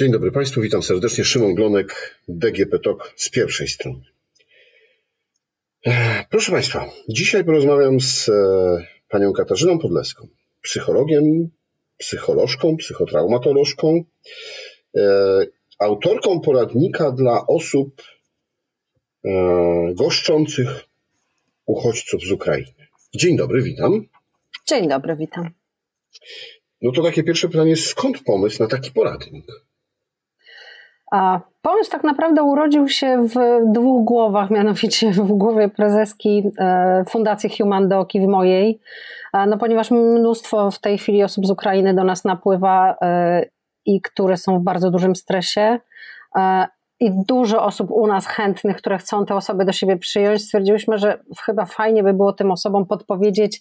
Dzień 0.00 0.12
dobry 0.12 0.32
Państwu, 0.32 0.60
witam 0.60 0.82
serdecznie. 0.82 1.24
Szymon 1.24 1.54
Glonek, 1.54 2.20
DGP 2.28 2.78
TOK 2.78 3.12
z 3.16 3.30
pierwszej 3.30 3.68
strony. 3.68 4.00
Proszę 6.30 6.52
Państwa, 6.52 6.90
dzisiaj 7.08 7.44
porozmawiam 7.44 8.00
z 8.00 8.28
e, 8.28 8.32
panią 9.08 9.32
Katarzyną 9.32 9.78
Podleską, 9.78 10.28
psychologiem, 10.62 11.50
psycholożką, 11.96 12.76
psychotraumatolożką, 12.76 14.04
e, 14.96 15.02
autorką 15.78 16.40
poradnika 16.40 17.12
dla 17.12 17.46
osób 17.46 18.02
e, 19.24 19.30
goszczących 19.94 20.68
uchodźców 21.66 22.22
z 22.22 22.32
Ukrainy. 22.32 22.86
Dzień 23.14 23.36
dobry, 23.36 23.62
witam. 23.62 24.06
Dzień 24.66 24.88
dobry, 24.88 25.16
witam. 25.16 25.50
No 26.82 26.92
to 26.92 27.02
takie 27.02 27.22
pierwsze 27.22 27.48
pytanie, 27.48 27.76
skąd 27.76 28.22
pomysł 28.22 28.62
na 28.62 28.68
taki 28.68 28.90
poradnik? 28.90 29.46
A 31.10 31.40
pomysł 31.62 31.90
tak 31.90 32.04
naprawdę 32.04 32.42
urodził 32.42 32.88
się 32.88 33.26
w 33.28 33.34
dwóch 33.72 34.04
głowach, 34.04 34.50
mianowicie 34.56 35.10
w 35.10 35.32
głowie 35.32 35.68
prezeski 35.68 36.42
e, 36.58 37.04
Fundacji 37.08 37.50
Human 37.58 37.88
Doc 37.88 38.14
i 38.14 38.20
w 38.20 38.26
mojej, 38.26 38.80
no 39.46 39.58
ponieważ 39.58 39.90
mnóstwo 39.90 40.70
w 40.70 40.78
tej 40.78 40.98
chwili 40.98 41.24
osób 41.24 41.46
z 41.46 41.50
Ukrainy 41.50 41.94
do 41.94 42.04
nas 42.04 42.24
napływa 42.24 42.96
e, 43.02 43.44
i 43.86 44.00
które 44.00 44.36
są 44.36 44.58
w 44.58 44.62
bardzo 44.62 44.90
dużym 44.90 45.16
stresie 45.16 45.78
e, 46.36 46.66
i 47.00 47.10
dużo 47.28 47.64
osób 47.64 47.90
u 47.90 48.06
nas 48.06 48.26
chętnych, 48.26 48.76
które 48.76 48.98
chcą 48.98 49.26
te 49.26 49.34
osoby 49.34 49.64
do 49.64 49.72
siebie 49.72 49.96
przyjąć, 49.96 50.42
stwierdziłyśmy, 50.44 50.98
że 50.98 51.18
chyba 51.44 51.64
fajnie 51.64 52.02
by 52.02 52.12
było 52.12 52.32
tym 52.32 52.50
osobom 52.50 52.86
podpowiedzieć, 52.86 53.60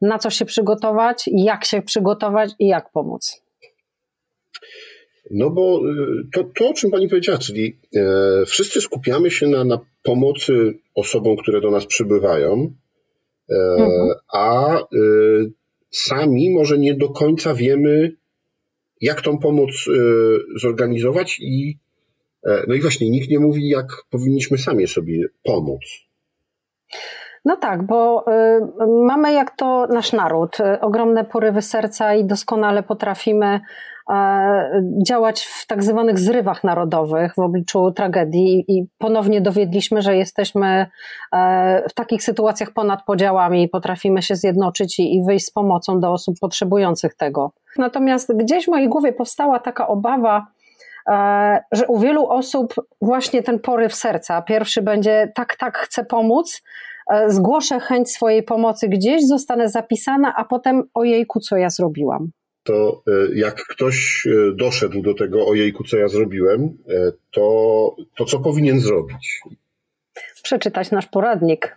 na 0.00 0.18
co 0.18 0.30
się 0.30 0.44
przygotować, 0.44 1.24
jak 1.32 1.64
się 1.64 1.82
przygotować 1.82 2.50
i 2.58 2.66
jak 2.66 2.90
pomóc. 2.90 3.42
No 5.30 5.50
bo 5.50 5.80
y, 5.90 6.28
to, 6.32 6.44
to, 6.44 6.68
o 6.68 6.74
czym 6.74 6.90
Pani 6.90 7.08
powiedziała, 7.08 7.38
czyli 7.38 7.78
e, 7.96 8.02
wszyscy 8.46 8.80
skupiamy 8.80 9.30
się 9.30 9.46
na, 9.46 9.64
na 9.64 9.80
pomocy 10.02 10.78
osobom, 10.94 11.36
które 11.36 11.60
do 11.60 11.70
nas 11.70 11.86
przybywają, 11.86 12.72
e, 13.50 13.54
mhm. 13.78 14.10
a 14.32 14.78
e, 14.78 14.84
sami 15.90 16.50
może 16.50 16.78
nie 16.78 16.94
do 16.94 17.08
końca 17.08 17.54
wiemy, 17.54 18.12
jak 19.00 19.20
tą 19.20 19.38
pomoc 19.38 19.70
e, 19.70 19.92
zorganizować 20.60 21.38
i 21.40 21.78
e, 22.46 22.64
no 22.68 22.74
i 22.74 22.80
właśnie 22.80 23.10
nikt 23.10 23.30
nie 23.30 23.38
mówi, 23.38 23.68
jak 23.68 23.86
powinniśmy 24.10 24.58
sami 24.58 24.86
sobie 24.86 25.24
pomóc. 25.44 25.80
No 27.44 27.56
tak, 27.56 27.82
bo 27.82 28.24
y, 28.28 29.06
mamy 29.06 29.32
jak 29.32 29.56
to 29.56 29.86
nasz 29.86 30.12
naród, 30.12 30.60
y, 30.60 30.80
ogromne 30.80 31.24
porywy 31.24 31.62
serca 31.62 32.14
i 32.14 32.24
doskonale 32.24 32.82
potrafimy 32.82 33.60
działać 35.06 35.44
w 35.44 35.66
tak 35.66 35.82
zwanych 35.82 36.18
zrywach 36.18 36.64
narodowych 36.64 37.34
w 37.34 37.38
obliczu 37.38 37.92
tragedii 37.92 38.64
i 38.68 38.84
ponownie 38.98 39.40
dowiedliśmy, 39.40 40.02
że 40.02 40.16
jesteśmy 40.16 40.86
e, 41.32 41.88
w 41.88 41.94
takich 41.94 42.22
sytuacjach 42.22 42.72
ponad 42.72 43.04
podziałami 43.04 43.62
i 43.62 43.68
potrafimy 43.68 44.22
się 44.22 44.36
zjednoczyć 44.36 44.98
i 44.98 45.22
wyjść 45.26 45.46
z 45.46 45.50
pomocą 45.50 46.00
do 46.00 46.12
osób 46.12 46.36
potrzebujących 46.40 47.14
tego. 47.14 47.52
Natomiast 47.78 48.36
gdzieś 48.36 48.64
w 48.64 48.68
mojej 48.68 48.88
głowie 48.88 49.12
powstała 49.12 49.58
taka 49.58 49.88
obawa, 49.88 50.46
e, 51.08 51.64
że 51.72 51.86
u 51.86 51.98
wielu 51.98 52.28
osób 52.28 52.74
właśnie 53.02 53.42
ten 53.42 53.58
poryw 53.58 53.94
serca, 53.94 54.42
pierwszy 54.42 54.82
będzie 54.82 55.32
tak, 55.34 55.56
tak, 55.56 55.78
chcę 55.78 56.04
pomóc, 56.04 56.62
zgłoszę 57.26 57.80
chęć 57.80 58.10
swojej 58.10 58.42
pomocy 58.42 58.88
gdzieś, 58.88 59.26
zostanę 59.26 59.68
zapisana, 59.68 60.34
a 60.36 60.44
potem 60.44 60.82
ojejku, 60.94 61.40
co 61.40 61.56
ja 61.56 61.70
zrobiłam 61.70 62.30
to 62.62 63.02
e, 63.08 63.38
jak 63.38 63.54
ktoś 63.54 64.26
e, 64.26 64.52
doszedł 64.56 65.02
do 65.02 65.14
tego, 65.14 65.46
ojejku, 65.46 65.84
co 65.84 65.96
ja 65.96 66.08
zrobiłem, 66.08 66.78
e, 66.88 67.12
to, 67.30 67.96
to 68.16 68.24
co 68.24 68.40
powinien 68.40 68.80
zrobić? 68.80 69.40
Przeczytać 70.42 70.90
nasz 70.90 71.06
poradnik. 71.06 71.76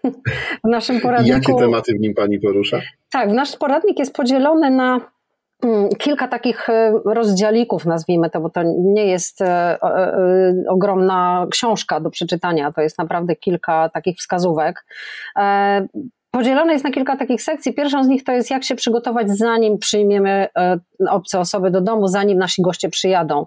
W 0.63 0.69
naszym 0.69 1.01
poradniku. 1.01 1.37
Jakie 1.37 1.55
tematy 1.55 1.93
w 1.93 1.99
nim 1.99 2.13
pani 2.13 2.39
porusza? 2.39 2.81
Tak, 3.11 3.31
nasz 3.31 3.57
poradnik 3.57 3.99
jest 3.99 4.13
podzielony 4.13 4.71
na 4.71 5.11
mm, 5.63 5.89
kilka 5.89 6.27
takich 6.27 6.67
rozdziałików, 7.05 7.85
nazwijmy 7.85 8.29
to, 8.29 8.41
bo 8.41 8.49
to 8.49 8.63
nie 8.77 9.05
jest 9.05 9.39
ogromna 10.69 11.47
książka 11.51 11.99
do 11.99 12.09
przeczytania, 12.09 12.71
to 12.71 12.81
jest 12.81 12.97
naprawdę 12.97 13.35
kilka 13.35 13.89
takich 13.89 14.17
wskazówek. 14.17 14.85
Podzielone 16.35 16.73
jest 16.73 16.85
na 16.85 16.91
kilka 16.91 17.17
takich 17.17 17.41
sekcji. 17.41 17.73
Pierwszą 17.73 18.03
z 18.03 18.07
nich 18.07 18.23
to 18.23 18.31
jest, 18.31 18.49
jak 18.49 18.63
się 18.63 18.75
przygotować, 18.75 19.31
zanim 19.31 19.77
przyjmiemy 19.77 20.47
e, 20.57 20.79
obce 21.09 21.39
osoby 21.39 21.71
do 21.71 21.81
domu, 21.81 22.07
zanim 22.07 22.37
nasi 22.37 22.61
goście 22.61 22.89
przyjadą. 22.89 23.45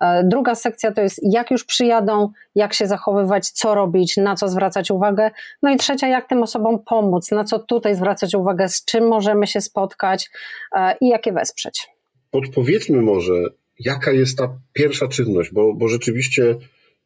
E, 0.00 0.24
druga 0.24 0.54
sekcja 0.54 0.92
to 0.92 1.00
jest, 1.00 1.20
jak 1.22 1.50
już 1.50 1.64
przyjadą, 1.64 2.30
jak 2.54 2.74
się 2.74 2.86
zachowywać, 2.86 3.50
co 3.50 3.74
robić, 3.74 4.16
na 4.16 4.36
co 4.36 4.48
zwracać 4.48 4.90
uwagę. 4.90 5.30
No 5.62 5.70
i 5.70 5.76
trzecia, 5.76 6.08
jak 6.08 6.28
tym 6.28 6.42
osobom 6.42 6.78
pomóc, 6.84 7.30
na 7.30 7.44
co 7.44 7.58
tutaj 7.58 7.94
zwracać 7.94 8.34
uwagę, 8.34 8.68
z 8.68 8.84
czym 8.84 9.08
możemy 9.08 9.46
się 9.46 9.60
spotkać 9.60 10.30
e, 10.76 10.96
i 11.00 11.08
jak 11.08 11.26
je 11.26 11.32
wesprzeć. 11.32 11.88
Podpowiedzmy 12.30 13.02
może, 13.02 13.32
jaka 13.78 14.12
jest 14.12 14.38
ta 14.38 14.48
pierwsza 14.72 15.08
czynność, 15.08 15.52
bo, 15.52 15.74
bo 15.74 15.88
rzeczywiście 15.88 16.54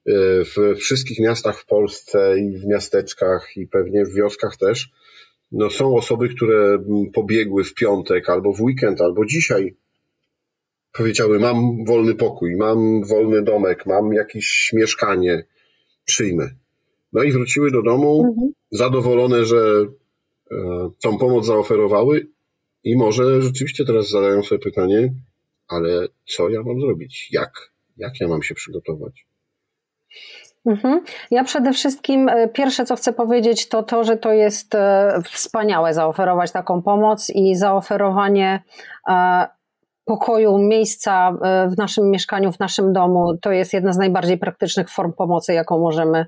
w 0.07 0.77
wszystkich 0.77 1.19
miastach 1.19 1.59
w 1.59 1.67
Polsce 1.67 2.39
i 2.39 2.59
w 2.59 2.67
miasteczkach 2.67 3.57
i 3.57 3.67
pewnie 3.67 4.05
w 4.05 4.15
wioskach 4.15 4.57
też 4.57 4.91
no 5.53 5.71
są 5.71 5.97
osoby, 5.97 6.29
które 6.29 6.85
pobiegły 7.15 7.65
w 7.65 7.75
piątek 7.75 8.29
albo 8.29 8.53
w 8.53 8.61
weekend, 8.61 9.01
albo 9.01 9.25
dzisiaj. 9.25 9.77
Powiedziały, 10.93 11.39
mam 11.41 11.85
wolny 11.85 12.15
pokój, 12.15 12.57
mam 12.57 13.05
wolny 13.05 13.43
domek, 13.43 13.87
mam 13.87 14.13
jakieś 14.13 14.71
mieszkanie, 14.73 15.45
przyjmę. 16.05 16.51
No 17.13 17.23
i 17.23 17.33
wróciły 17.33 17.71
do 17.71 17.83
domu 17.83 18.25
mhm. 18.29 18.53
zadowolone, 18.71 19.45
że 19.45 19.87
e, 20.51 20.91
tą 21.03 21.19
pomoc 21.19 21.47
zaoferowały 21.47 22.27
i 22.85 22.97
może 22.97 23.43
rzeczywiście 23.43 23.85
teraz 23.85 24.11
zadają 24.11 24.43
sobie 24.43 24.59
pytanie, 24.59 25.15
ale 25.69 26.09
co 26.27 26.49
ja 26.49 26.63
mam 26.63 26.81
zrobić? 26.81 27.29
Jak? 27.33 27.73
Jak 27.97 28.21
ja 28.21 28.29
mam 28.29 28.43
się 28.43 28.55
przygotować? 28.55 29.27
Mhm. 30.67 31.01
Ja 31.31 31.45
przede 31.45 31.73
wszystkim 31.73 32.29
e, 32.29 32.49
pierwsze, 32.49 32.85
co 32.85 32.97
chcę 32.97 33.13
powiedzieć, 33.13 33.69
to 33.69 33.83
to, 33.83 34.05
że 34.05 34.17
to 34.17 34.33
jest 34.33 34.75
e, 34.75 35.13
wspaniałe 35.31 35.95
zaoferować 35.95 36.53
taką 36.53 36.83
pomoc 36.83 37.31
i 37.31 37.57
zaoferowanie 37.57 38.63
e, 39.09 39.47
pokoju, 40.05 40.59
miejsca 40.59 41.33
w 41.69 41.79
naszym 41.79 42.11
mieszkaniu, 42.11 42.53
w 42.53 42.59
naszym 42.59 42.93
domu, 42.93 43.37
to 43.43 43.53
jest 43.53 43.73
jedna 43.73 43.93
z 43.93 43.99
najbardziej 43.99 44.39
praktycznych 44.39 44.91
form 44.91 45.13
pomocy, 45.13 45.53
jaką 45.53 45.79
możemy 45.79 46.27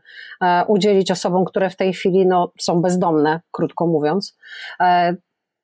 udzielić 0.66 1.10
osobom, 1.10 1.44
które 1.44 1.70
w 1.70 1.76
tej 1.76 1.92
chwili 1.92 2.26
no, 2.26 2.52
są 2.60 2.82
bezdomne, 2.82 3.40
krótko 3.50 3.86
mówiąc 3.86 4.36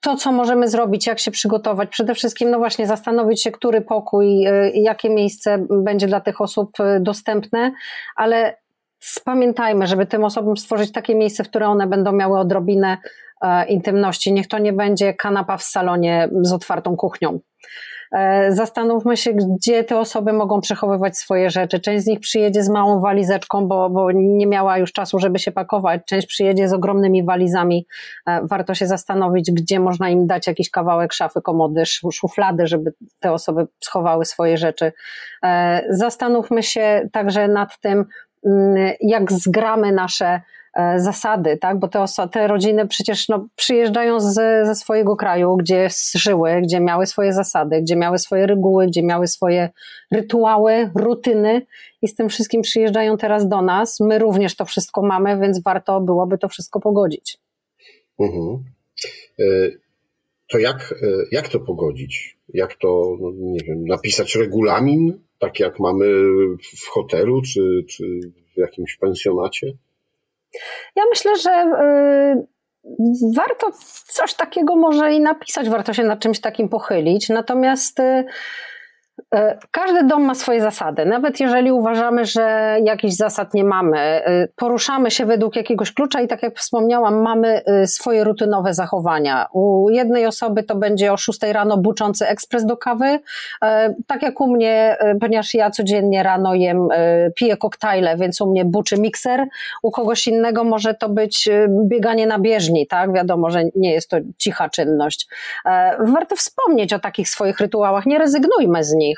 to, 0.00 0.16
co 0.16 0.33
możemy 0.33 0.69
zrobić, 0.69 1.06
jak 1.06 1.19
się 1.19 1.31
przygotować, 1.31 1.88
przede 1.88 2.15
wszystkim, 2.15 2.50
no 2.50 2.59
właśnie, 2.59 2.87
zastanowić 2.87 3.43
się, 3.43 3.50
który 3.50 3.81
pokój, 3.81 4.44
jakie 4.75 5.11
miejsce 5.11 5.66
będzie 5.71 6.06
dla 6.06 6.21
tych 6.21 6.41
osób 6.41 6.71
dostępne, 7.00 7.72
ale 8.16 8.55
Spamiętajmy, 9.00 9.87
żeby 9.87 10.06
tym 10.06 10.25
osobom 10.25 10.56
stworzyć 10.56 10.93
takie 10.93 11.15
miejsce, 11.15 11.44
w 11.44 11.49
które 11.49 11.69
one 11.69 11.87
będą 11.87 12.12
miały 12.12 12.38
odrobinę 12.38 12.99
e, 13.43 13.66
intymności. 13.66 14.33
Niech 14.33 14.49
to 14.49 14.59
nie 14.59 14.72
będzie 14.72 15.15
kanapa 15.15 15.56
w 15.56 15.62
salonie 15.62 16.28
z 16.43 16.53
otwartą 16.53 16.97
kuchnią. 16.97 17.41
E, 18.12 18.53
zastanówmy 18.53 19.16
się, 19.16 19.32
gdzie 19.32 19.84
te 19.84 19.98
osoby 19.98 20.32
mogą 20.32 20.60
przechowywać 20.60 21.19
swoje 21.19 21.50
rzeczy. 21.50 21.81
Część 21.81 22.04
z 22.04 22.06
nich 22.06 22.21
przyjedzie 22.21 22.62
z 22.62 22.69
małą 22.69 23.00
walizeczką, 23.00 23.69
bo, 23.69 23.91
bo 23.91 24.12
nie 24.12 24.47
miała 24.47 24.78
już 24.78 24.93
czasu, 24.93 25.19
żeby 25.19 25.38
się 25.38 25.53
pakować. 25.53 26.00
Część 26.06 26.26
przyjedzie 26.26 26.69
z 26.69 26.73
ogromnymi 26.73 27.25
walizami. 27.25 27.87
E, 28.26 28.40
warto 28.46 28.75
się 28.75 28.87
zastanowić, 28.87 29.50
gdzie 29.52 29.81
można 29.81 30.08
im 30.08 30.26
dać 30.26 30.46
jakiś 30.46 30.70
kawałek 30.70 31.12
szafy, 31.12 31.43
komody, 31.43 31.82
szuflady, 32.12 32.67
żeby 32.67 32.93
te 33.20 33.32
osoby 33.32 33.67
schowały 33.81 34.25
swoje 34.25 34.56
rzeczy. 34.56 34.93
Zastanówmy 35.90 36.62
się 36.62 37.08
także 37.12 37.49
nad 37.49 37.81
tym, 37.81 38.05
Mm, 38.46 38.93
jak 39.00 39.32
zgramy 39.32 39.93
nasze 39.93 40.26
e, 40.26 40.43
zasady, 40.96 41.56
tak? 41.56 41.78
bo 41.78 41.88
te, 41.88 42.05
te 42.32 42.46
rodziny 42.46 42.88
przecież 42.88 43.28
no, 43.28 43.49
przyjeżdżają 43.56 44.20
z, 44.20 44.34
ze 44.67 44.75
swojego 44.75 45.17
kraju, 45.17 45.56
gdzie 45.56 45.88
żyły, 46.14 46.61
gdzie 46.62 46.81
miały 46.81 47.06
swoje 47.06 47.32
zasady, 47.32 47.82
gdzie 47.82 47.96
miały 47.96 48.19
swoje 48.19 48.46
reguły, 48.46 48.87
gdzie 48.87 49.02
miały 49.02 49.26
swoje 49.26 49.70
rytuały, 50.12 50.90
rutyny 50.94 51.67
i 52.02 52.08
z 52.08 52.14
tym 52.14 52.28
wszystkim 52.28 52.62
przyjeżdżają 52.62 53.17
teraz 53.17 53.49
do 53.49 53.62
nas. 53.62 54.00
My 54.00 54.19
również 54.19 54.56
to 54.56 54.64
wszystko 54.64 55.02
mamy, 55.02 55.40
więc 55.40 55.62
warto 55.62 56.00
byłoby 56.00 56.38
to 56.38 56.49
wszystko 56.49 56.81
pogodzić. 56.81 57.38
Mhm. 58.19 58.64
E, 59.38 59.44
to 60.50 60.58
jak, 60.58 60.94
e, 61.02 61.06
jak 61.32 61.49
to 61.49 61.61
pogodzić? 61.61 62.38
Jak 62.55 62.75
to, 62.75 63.17
no 63.20 63.31
nie 63.34 63.61
wiem, 63.67 63.84
napisać 63.84 64.37
regulamin? 64.37 65.20
tak 65.40 65.61
jak 65.61 65.81
mamy 65.81 66.06
w 66.76 66.88
hotelu 66.88 67.43
czy, 67.43 67.84
czy 67.88 68.20
w 68.55 68.58
jakimś 68.58 68.96
pensjonacie? 68.96 69.72
Ja 70.97 71.02
myślę, 71.11 71.37
że 71.37 71.50
y, 71.50 72.47
warto 73.37 73.70
coś 74.06 74.35
takiego 74.35 74.76
może 74.76 75.12
i 75.12 75.20
napisać, 75.20 75.69
warto 75.69 75.93
się 75.93 76.05
nad 76.05 76.20
czymś 76.20 76.41
takim 76.41 76.69
pochylić. 76.69 77.29
Natomiast 77.29 78.00
y, 78.00 78.25
każdy 79.70 80.04
dom 80.04 80.24
ma 80.24 80.34
swoje 80.34 80.60
zasady. 80.60 81.06
Nawet 81.06 81.40
jeżeli 81.40 81.72
uważamy, 81.72 82.24
że 82.24 82.76
jakichś 82.84 83.14
zasad 83.14 83.54
nie 83.54 83.64
mamy, 83.64 83.98
e, 83.98 84.48
poruszamy 84.56 85.10
się 85.10 85.26
według 85.26 85.56
jakiegoś 85.56 85.92
klucza 85.92 86.20
i 86.20 86.28
tak 86.28 86.42
jak 86.42 86.58
wspomniałam, 86.58 87.22
mamy 87.22 87.62
e, 87.64 87.86
swoje 87.86 88.24
rutynowe 88.24 88.74
zachowania. 88.74 89.46
U 89.52 89.90
jednej 89.90 90.26
osoby 90.26 90.62
to 90.62 90.76
będzie 90.76 91.12
o 91.12 91.16
6 91.16 91.40
rano 91.52 91.76
buczący 91.76 92.26
ekspres 92.26 92.66
do 92.66 92.76
kawy, 92.76 93.18
tak 94.06 94.22
jak 94.22 94.40
u 94.40 94.54
mnie, 94.54 94.96
ponieważ 95.20 95.54
ja 95.54 95.70
codziennie 95.70 96.22
rano 96.22 96.54
jem, 96.54 96.88
piję 97.36 97.56
koktajle, 97.56 98.16
więc 98.16 98.40
u 98.40 98.50
mnie 98.50 98.64
buczy 98.64 99.00
mikser. 99.00 99.46
U 99.82 99.90
kogoś 99.90 100.28
innego 100.28 100.64
może 100.64 100.94
to 100.94 101.08
być 101.08 101.48
bieganie 101.88 102.26
na 102.26 102.38
bieżni, 102.38 102.86
tak? 102.86 103.12
Wiadomo, 103.12 103.50
że 103.50 103.62
nie 103.76 103.92
jest 103.92 104.10
to 104.10 104.16
cicha 104.38 104.68
czynność. 104.68 105.28
Warto 105.98 106.36
wspomnieć 106.36 106.92
o 106.92 106.98
takich 106.98 107.28
swoich 107.28 107.60
rytuałach, 107.60 108.06
nie 108.06 108.18
rezygnujmy 108.18 108.84
z 108.84 108.92
nich 108.92 109.09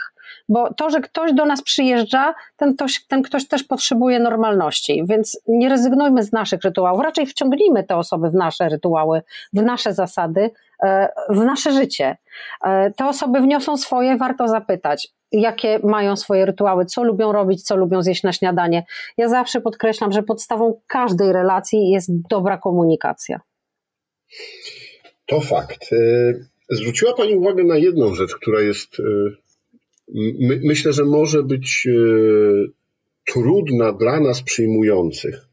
bo 0.49 0.75
to, 0.75 0.91
że 0.91 1.01
ktoś 1.01 1.33
do 1.33 1.47
nas 1.47 1.63
przyjeżdża, 1.63 2.35
ten 2.57 2.75
ktoś, 2.75 3.07
ten 3.07 3.23
ktoś 3.23 3.49
też 3.49 3.65
potrzebuje 3.65 4.19
normalności, 4.19 5.05
więc 5.09 5.41
nie 5.49 5.69
rezygnujmy 5.69 6.23
z 6.23 6.33
naszych 6.33 6.63
rytuałów, 6.63 7.03
raczej 7.03 7.27
wciągnijmy 7.27 7.85
te 7.85 7.97
osoby 7.97 8.31
w 8.31 8.35
nasze 8.35 8.69
rytuały, 8.69 9.23
w 9.53 9.63
nasze 9.63 9.95
zasady, 9.95 10.51
e, 10.83 11.09
w 11.29 11.45
nasze 11.45 11.73
życie. 11.73 12.17
E, 12.65 12.91
te 12.91 13.07
osoby 13.07 13.41
wniosą 13.41 13.77
swoje, 13.77 14.17
warto 14.17 14.49
zapytać, 14.49 15.09
jakie 15.33 15.79
mają 15.85 16.17
swoje 16.17 16.47
rytuały, 16.47 16.87
co 16.87 17.03
lubią 17.05 17.33
robić, 17.33 17.63
co 17.63 17.77
lubią 17.77 18.03
zjeść 18.03 18.23
na 18.23 18.33
śniadanie. 18.33 18.85
Ja 19.17 19.29
zawsze 19.29 19.61
podkreślam, 19.61 20.13
że 20.13 20.23
podstawą 20.23 20.81
każdej 20.87 21.33
relacji 21.33 21.91
jest 21.91 22.11
dobra 22.31 22.59
komunikacja. 22.59 23.41
To 25.27 25.41
fakt. 25.41 25.93
E, 25.93 25.97
zwróciła 26.71 27.15
Pani 27.15 27.35
uwagę 27.35 27.65
na 27.65 27.77
jedną 27.77 28.15
rzecz, 28.15 28.35
która 28.35 28.61
jest 28.61 29.03
my, 30.41 30.61
myślę, 30.65 30.93
że 30.93 31.05
może 31.05 31.43
być 31.43 31.87
e, 31.87 31.93
trudna 33.33 33.93
dla 33.93 34.21
nas 34.21 34.43
przyjmujących, 34.43 35.49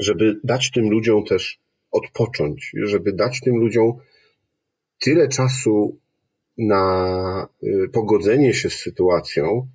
żeby 0.00 0.40
dać 0.44 0.70
tym 0.70 0.90
ludziom 0.90 1.24
też 1.24 1.58
odpocząć, 1.90 2.72
żeby 2.84 3.12
dać 3.12 3.40
tym 3.40 3.56
ludziom 3.56 3.92
tyle 5.00 5.28
czasu 5.28 5.98
na 6.58 7.48
e, 7.62 7.88
pogodzenie 7.88 8.54
się 8.54 8.70
z 8.70 8.74
sytuacją, 8.74 9.68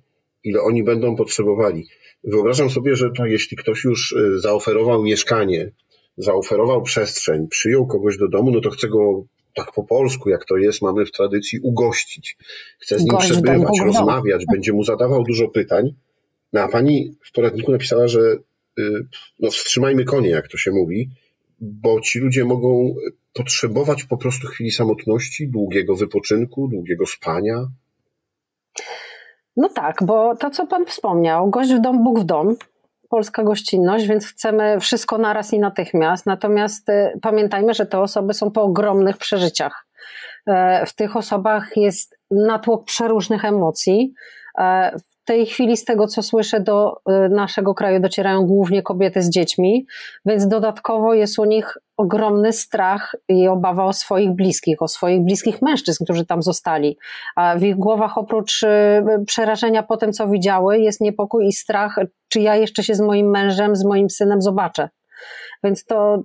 ile 0.44 0.60
oni 0.60 0.84
będą 0.84 1.16
potrzebowali. 1.16 1.86
Wyobrażam 2.24 2.70
sobie, 2.70 2.96
że 2.96 3.10
to 3.10 3.26
jeśli 3.26 3.56
ktoś 3.56 3.84
już 3.84 4.12
e, 4.12 4.38
zaoferował 4.38 5.02
mieszkanie, 5.02 5.72
zaoferował 6.16 6.82
przestrzeń, 6.82 7.48
przyjął 7.48 7.86
kogoś 7.86 8.18
do 8.18 8.28
domu, 8.28 8.50
no 8.50 8.60
to 8.60 8.70
chce 8.70 8.88
go 8.88 9.24
tak 9.54 9.72
po 9.72 9.84
polsku, 9.84 10.30
jak 10.30 10.44
to 10.44 10.56
jest, 10.56 10.82
mamy 10.82 11.06
w 11.06 11.12
tradycji 11.12 11.60
ugościć. 11.60 12.36
Chce 12.78 12.98
z 12.98 13.00
nim 13.00 13.08
Gość 13.08 13.30
przebywać, 13.30 13.80
rozmawiać, 13.84 14.44
będzie 14.52 14.72
mu 14.72 14.84
zadawał 14.84 15.24
dużo 15.24 15.48
pytań. 15.48 15.94
No 16.52 16.60
a 16.60 16.68
pani 16.68 17.14
w 17.24 17.32
poradniku 17.32 17.72
napisała, 17.72 18.08
że 18.08 18.20
y, 18.78 19.06
no, 19.40 19.50
wstrzymajmy 19.50 20.04
konie, 20.04 20.28
jak 20.30 20.48
to 20.48 20.56
się 20.56 20.70
mówi, 20.70 21.10
bo 21.60 22.00
ci 22.00 22.18
ludzie 22.18 22.44
mogą 22.44 22.94
potrzebować 23.32 24.04
po 24.04 24.16
prostu 24.16 24.46
chwili 24.46 24.70
samotności, 24.70 25.48
długiego 25.48 25.96
wypoczynku, 25.96 26.68
długiego 26.68 27.06
spania. 27.06 27.66
No 29.56 29.68
tak, 29.68 29.96
bo 30.06 30.36
to, 30.36 30.50
co 30.50 30.66
Pan 30.66 30.86
wspomniał, 30.86 31.50
gość 31.50 31.74
w 31.74 31.80
dom, 31.80 32.04
Bóg 32.04 32.20
w 32.20 32.24
dom, 32.24 32.56
polska 33.14 33.42
gościnność, 33.44 34.06
więc 34.06 34.26
chcemy 34.26 34.80
wszystko 34.80 35.18
naraz 35.18 35.52
i 35.52 35.58
natychmiast. 35.58 36.26
Natomiast 36.26 36.88
y, 36.88 37.18
pamiętajmy, 37.22 37.74
że 37.74 37.86
te 37.86 38.00
osoby 38.00 38.34
są 38.34 38.50
po 38.50 38.62
ogromnych 38.62 39.16
przeżyciach. 39.16 39.86
E, 40.46 40.86
w 40.86 40.94
tych 40.94 41.16
osobach 41.16 41.76
jest 41.76 42.18
natłok 42.30 42.84
przeróżnych 42.84 43.44
emocji. 43.44 44.14
Tej 45.24 45.46
chwili, 45.46 45.76
z 45.76 45.84
tego 45.84 46.06
co 46.06 46.22
słyszę, 46.22 46.60
do 46.60 46.92
y, 46.92 47.28
naszego 47.28 47.74
kraju 47.74 48.00
docierają 48.00 48.46
głównie 48.46 48.82
kobiety 48.82 49.22
z 49.22 49.30
dziećmi, 49.30 49.86
więc 50.26 50.48
dodatkowo 50.48 51.14
jest 51.14 51.38
u 51.38 51.44
nich 51.44 51.78
ogromny 51.96 52.52
strach 52.52 53.16
i 53.28 53.48
obawa 53.48 53.84
o 53.84 53.92
swoich 53.92 54.30
bliskich, 54.30 54.82
o 54.82 54.88
swoich 54.88 55.20
bliskich 55.20 55.62
mężczyzn, 55.62 56.04
którzy 56.04 56.26
tam 56.26 56.42
zostali. 56.42 56.98
A 57.36 57.56
w 57.56 57.62
ich 57.62 57.76
głowach 57.76 58.18
oprócz 58.18 58.62
y, 58.62 58.68
przerażenia 59.26 59.82
po 59.82 59.96
tym, 59.96 60.12
co 60.12 60.28
widziały, 60.28 60.78
jest 60.78 61.00
niepokój 61.00 61.46
i 61.46 61.52
strach, 61.52 61.96
czy 62.28 62.40
ja 62.40 62.56
jeszcze 62.56 62.82
się 62.82 62.94
z 62.94 63.00
moim 63.00 63.30
mężem, 63.30 63.76
z 63.76 63.84
moim 63.84 64.10
synem 64.10 64.42
zobaczę. 64.42 64.88
Więc 65.64 65.84
to 65.84 66.22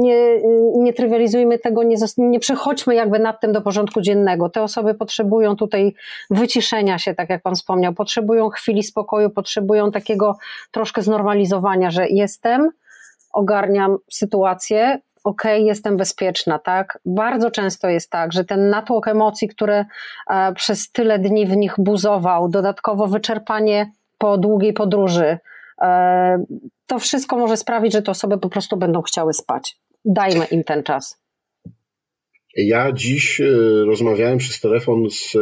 nie, 0.00 0.40
nie 0.74 0.92
trywializujmy 0.92 1.58
tego, 1.58 1.82
nie, 1.82 1.96
nie 2.18 2.40
przechodźmy 2.40 2.94
jakby 2.94 3.18
nad 3.18 3.40
tym 3.40 3.52
do 3.52 3.60
porządku 3.62 4.00
dziennego. 4.00 4.48
Te 4.48 4.62
osoby 4.62 4.94
potrzebują 4.94 5.56
tutaj 5.56 5.94
wyciszenia 6.30 6.98
się, 6.98 7.14
tak 7.14 7.30
jak 7.30 7.42
Pan 7.42 7.54
wspomniał, 7.54 7.92
potrzebują 7.94 8.48
chwili 8.48 8.82
spokoju, 8.82 9.30
potrzebują 9.30 9.90
takiego 9.90 10.36
troszkę 10.70 11.02
znormalizowania, 11.02 11.90
że 11.90 12.08
jestem, 12.08 12.70
ogarniam 13.32 13.96
sytuację, 14.10 15.00
ok, 15.24 15.42
jestem 15.56 15.96
bezpieczna, 15.96 16.58
tak? 16.58 16.98
Bardzo 17.04 17.50
często 17.50 17.88
jest 17.88 18.10
tak, 18.10 18.32
że 18.32 18.44
ten 18.44 18.70
natłok 18.70 19.08
emocji, 19.08 19.48
który 19.48 19.84
e, 20.30 20.52
przez 20.52 20.92
tyle 20.92 21.18
dni 21.18 21.46
w 21.46 21.56
nich 21.56 21.74
buzował, 21.78 22.48
dodatkowo 22.48 23.06
wyczerpanie 23.06 23.90
po 24.18 24.38
długiej 24.38 24.72
podróży, 24.72 25.38
to 26.86 26.98
wszystko 26.98 27.38
może 27.38 27.56
sprawić, 27.56 27.92
że 27.92 28.02
te 28.02 28.10
osoby 28.10 28.38
po 28.38 28.48
prostu 28.48 28.76
będą 28.76 29.02
chciały 29.02 29.32
spać. 29.32 29.76
Dajmy 30.04 30.44
im 30.44 30.64
ten 30.64 30.82
czas. 30.82 31.22
Ja 32.56 32.92
dziś 32.92 33.40
e, 33.40 33.44
rozmawiałem 33.84 34.38
przez 34.38 34.60
telefon 34.60 35.10
z 35.10 35.36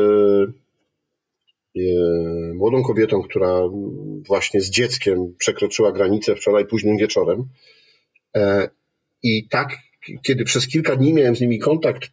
młodą 2.55 2.83
kobietą, 2.83 3.23
która 3.23 3.61
właśnie 4.29 4.61
z 4.61 4.71
dzieckiem 4.71 5.35
przekroczyła 5.39 5.93
granicę 5.93 6.37
wczoraj 6.37 6.67
późnym 6.67 6.97
wieczorem. 6.97 7.49
I 9.23 9.49
tak, 9.49 9.77
kiedy 10.23 10.45
przez 10.45 10.69
kilka 10.69 10.97
dni 10.97 11.13
miałem 11.13 11.37
z 11.37 11.41
nimi 11.41 11.59
kontakt, 11.59 12.11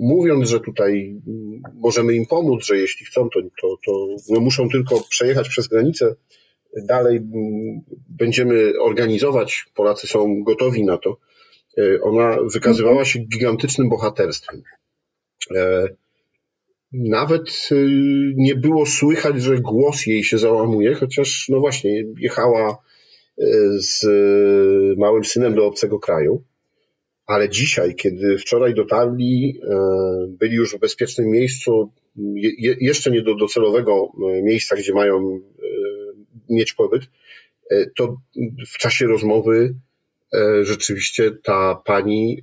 mówiąc, 0.00 0.48
że 0.48 0.60
tutaj 0.60 1.20
możemy 1.74 2.14
im 2.14 2.26
pomóc, 2.26 2.66
że 2.66 2.78
jeśli 2.78 3.06
chcą, 3.06 3.28
to, 3.30 3.40
to, 3.62 3.76
to 3.86 4.40
muszą 4.40 4.68
tylko 4.68 5.00
przejechać 5.08 5.48
przez 5.48 5.68
granicę, 5.68 6.14
dalej 6.82 7.20
będziemy 8.08 8.72
organizować, 8.80 9.64
Polacy 9.74 10.06
są 10.06 10.42
gotowi 10.42 10.84
na 10.84 10.98
to. 10.98 11.16
E, 11.78 12.02
ona 12.02 12.36
wykazywała 12.52 13.04
się 13.04 13.18
gigantycznym 13.18 13.88
bohaterstwem. 13.88 14.62
E, 15.56 15.88
nawet 16.92 17.68
e, 17.70 17.74
nie 18.36 18.54
było 18.54 18.86
słychać, 18.86 19.42
że 19.42 19.58
głos 19.58 20.06
jej 20.06 20.24
się 20.24 20.38
załamuje, 20.38 20.94
chociaż 20.94 21.48
no 21.48 21.60
właśnie 21.60 22.04
jechała 22.18 22.78
z 23.78 24.06
małym 24.98 25.24
synem 25.24 25.54
do 25.54 25.66
obcego 25.66 25.98
kraju. 25.98 26.44
Ale 27.26 27.48
dzisiaj, 27.48 27.94
kiedy 27.94 28.38
wczoraj 28.38 28.74
dotarli, 28.74 29.60
e, 29.62 29.76
byli 30.28 30.54
już 30.54 30.74
w 30.74 30.78
bezpiecznym 30.78 31.28
miejscu, 31.28 31.90
jeszcze 32.80 33.10
nie 33.10 33.22
do 33.22 33.34
docelowego 33.34 34.12
e, 34.16 34.42
miejsca, 34.42 34.76
gdzie 34.76 34.94
mają 34.94 35.16
e, 35.18 35.40
mieć 36.48 36.72
pobyt, 36.72 37.02
to 37.96 38.16
w 38.74 38.78
czasie 38.78 39.06
rozmowy 39.06 39.74
rzeczywiście 40.62 41.30
ta 41.30 41.82
pani 41.84 42.42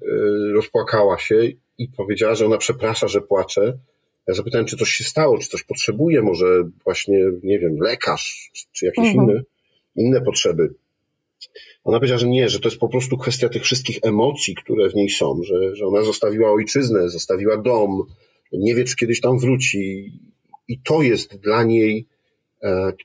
rozpłakała 0.53 1.17
się 1.17 1.51
i 1.77 1.87
powiedziała, 1.87 2.35
że 2.35 2.45
ona 2.45 2.57
przeprasza, 2.57 3.07
że 3.07 3.21
płacze. 3.21 3.77
Ja 4.27 4.33
zapytałem, 4.33 4.67
czy 4.67 4.77
coś 4.77 4.89
się 4.89 5.03
stało, 5.03 5.37
czy 5.37 5.49
coś 5.49 5.63
potrzebuje, 5.63 6.21
może 6.21 6.45
właśnie, 6.83 7.25
nie 7.43 7.59
wiem, 7.59 7.77
lekarz, 7.79 8.51
czy 8.71 8.85
jakieś 8.85 9.07
mhm. 9.07 9.29
inne, 9.29 9.43
inne 9.95 10.21
potrzeby. 10.21 10.73
Ona 11.83 11.97
powiedziała, 11.97 12.19
że 12.19 12.27
nie, 12.27 12.49
że 12.49 12.59
to 12.59 12.69
jest 12.69 12.79
po 12.79 12.89
prostu 12.89 13.17
kwestia 13.17 13.49
tych 13.49 13.63
wszystkich 13.63 13.99
emocji, 14.01 14.55
które 14.55 14.89
w 14.89 14.95
niej 14.95 15.09
są, 15.09 15.43
że, 15.43 15.75
że 15.75 15.85
ona 15.85 16.03
zostawiła 16.03 16.51
ojczyznę, 16.51 17.09
zostawiła 17.09 17.57
dom, 17.57 18.03
nie 18.53 18.75
wie, 18.75 18.83
czy 18.83 18.95
kiedyś 18.95 19.21
tam 19.21 19.39
wróci. 19.39 20.13
I 20.67 20.79
to 20.79 21.01
jest 21.01 21.37
dla 21.37 21.63
niej, 21.63 21.97
e, 21.99 22.05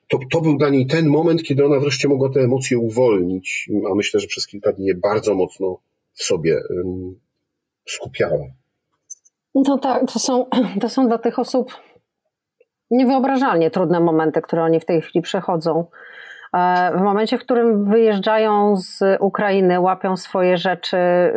to, 0.08 0.18
to 0.32 0.40
był 0.40 0.56
dla 0.56 0.68
niej 0.68 0.86
ten 0.86 1.08
moment, 1.08 1.42
kiedy 1.42 1.66
ona 1.66 1.80
wreszcie 1.80 2.08
mogła 2.08 2.28
te 2.30 2.40
emocje 2.40 2.78
uwolnić, 2.78 3.70
a 3.92 3.94
myślę, 3.94 4.20
że 4.20 4.26
przez 4.26 4.46
kilka 4.46 4.72
dni 4.72 4.86
je 4.86 4.94
bardzo 4.94 5.34
mocno 5.34 5.78
w 6.12 6.22
sobie 6.22 6.60
skupiała. 7.88 8.44
No 9.54 9.78
tak, 9.78 10.12
to 10.12 10.18
są, 10.18 10.46
to 10.80 10.88
są 10.88 11.08
dla 11.08 11.18
tych 11.18 11.38
osób 11.38 11.72
niewyobrażalnie 12.90 13.70
trudne 13.70 14.00
momenty, 14.00 14.42
które 14.42 14.62
oni 14.62 14.80
w 14.80 14.84
tej 14.84 15.02
chwili 15.02 15.22
przechodzą. 15.22 15.86
E, 16.54 16.92
w 16.98 17.00
momencie, 17.00 17.38
w 17.38 17.40
którym 17.40 17.90
wyjeżdżają 17.90 18.76
z 18.76 19.00
Ukrainy, 19.20 19.80
łapią 19.80 20.16
swoje 20.16 20.56
rzeczy, 20.56 20.96
y, 20.96 21.32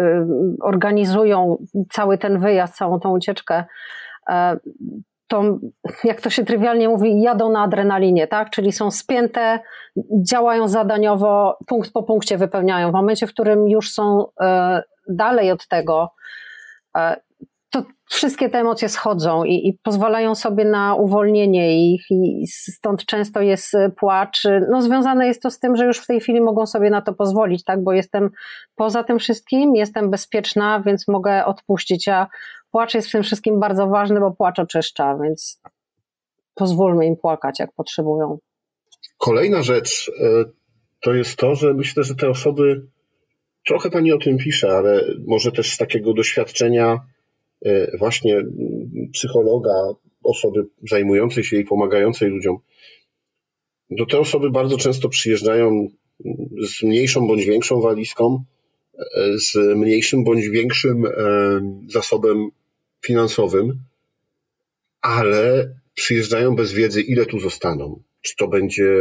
organizują 0.62 1.58
cały 1.92 2.18
ten 2.18 2.40
wyjazd, 2.40 2.76
całą 2.76 3.00
tą 3.00 3.12
ucieczkę, 3.12 3.64
e, 4.30 4.58
to 5.30 5.60
jak 6.04 6.22
to 6.22 6.30
się 6.30 6.46
trywialnie 6.46 6.90
mówi, 6.90 7.22
jadą 7.22 7.52
na 7.52 7.64
adrenalinie, 7.64 8.28
tak? 8.28 8.50
Czyli 8.50 8.72
są 8.72 8.92
spięte, 8.92 9.60
działają 10.30 10.68
zadaniowo, 10.68 11.58
punkt 11.68 11.92
po 11.92 12.04
punkcie 12.04 12.38
wypełniają. 12.38 12.90
W 12.90 12.94
momencie, 12.94 13.28
w 13.28 13.34
którym 13.34 13.70
już 13.70 13.92
są 13.92 14.26
e, 14.42 14.84
dalej 15.10 15.52
od 15.52 15.68
tego, 15.68 16.12
to 17.70 17.84
wszystkie 18.10 18.50
te 18.50 18.60
emocje 18.60 18.90
schodzą 18.90 19.44
i, 19.44 19.68
i, 19.68 19.80
pozwalają 19.84 20.36
sobie 20.36 20.66
na 20.66 20.96
uwolnienie 20.96 21.94
ich 21.94 22.02
i 22.12 22.48
stąd 22.48 23.06
często 23.06 23.42
jest 23.42 23.74
płacz. 23.98 24.44
No 24.72 24.82
związane 24.82 25.28
jest 25.28 25.42
to 25.42 25.52
z 25.52 25.60
tym, 25.60 25.76
że 25.76 25.86
już 25.86 26.00
w 26.00 26.08
tej 26.08 26.20
chwili 26.20 26.42
mogą 26.42 26.66
sobie 26.66 26.90
na 26.90 27.02
to 27.02 27.14
pozwolić, 27.14 27.64
tak, 27.64 27.84
bo 27.84 27.94
jestem 27.94 28.30
poza 28.76 29.04
tym 29.04 29.20
wszystkim, 29.20 29.76
jestem 29.76 30.10
bezpieczna, 30.10 30.84
więc 30.86 31.08
mogę 31.08 31.46
odpuścić, 31.46 32.08
a 32.08 32.28
płacz 32.72 32.94
jest 32.94 33.08
w 33.08 33.12
tym 33.12 33.24
wszystkim 33.24 33.60
bardzo 33.60 33.88
ważny, 33.88 34.20
bo 34.20 34.32
płacz 34.32 34.60
oczyszcza, 34.60 35.18
więc 35.24 35.62
pozwólmy 36.56 37.06
im 37.06 37.16
płakać, 37.18 37.60
jak 37.60 37.74
potrzebują. 37.74 38.38
Kolejna 39.18 39.64
rzecz 39.64 40.12
e, 40.22 40.46
to 41.02 41.14
jest 41.14 41.36
to, 41.36 41.56
że 41.56 41.74
myślę, 41.74 42.04
że 42.04 42.16
te 42.16 42.30
osoby, 42.30 42.88
trochę 43.68 43.90
pani 43.90 44.12
o 44.12 44.18
tym 44.18 44.38
pisze, 44.38 44.72
ale 44.78 45.04
może 45.28 45.52
też 45.52 45.74
z 45.74 45.78
takiego 45.78 46.14
doświadczenia 46.14 46.94
e, 46.94 47.00
właśnie 48.00 48.44
psychologa, 49.14 49.74
osoby 50.24 50.68
zajmującej 50.90 51.44
się 51.44 51.58
i 51.58 51.66
pomagającej 51.66 52.30
ludziom, 52.30 52.58
do 53.92 54.06
te 54.06 54.20
osoby 54.20 54.52
bardzo 54.52 54.78
często 54.78 55.10
przyjeżdżają 55.10 55.88
z 56.68 56.84
mniejszą 56.84 57.28
bądź 57.28 57.46
większą 57.46 57.82
walizką, 57.82 58.44
e, 58.98 59.38
z 59.38 59.56
mniejszym 59.78 60.24
bądź 60.24 60.50
większym 60.50 61.04
zasobem 61.88 62.50
finansowym, 63.06 63.80
ale 65.02 65.76
przyjeżdżają 65.94 66.56
bez 66.56 66.74
wiedzy, 66.74 67.02
ile 67.02 67.26
tu 67.26 67.40
zostaną. 67.40 68.02
Czy 68.22 68.36
to 68.36 68.48
będzie 68.48 68.94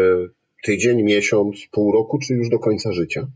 tydzień, 0.65 1.03
miesiąc, 1.03 1.57
pół 1.71 1.93
roku, 1.93 2.19
czy 2.19 2.35
już 2.35 2.49
do 2.49 2.59
końca 2.59 2.93
życia. 2.93 3.27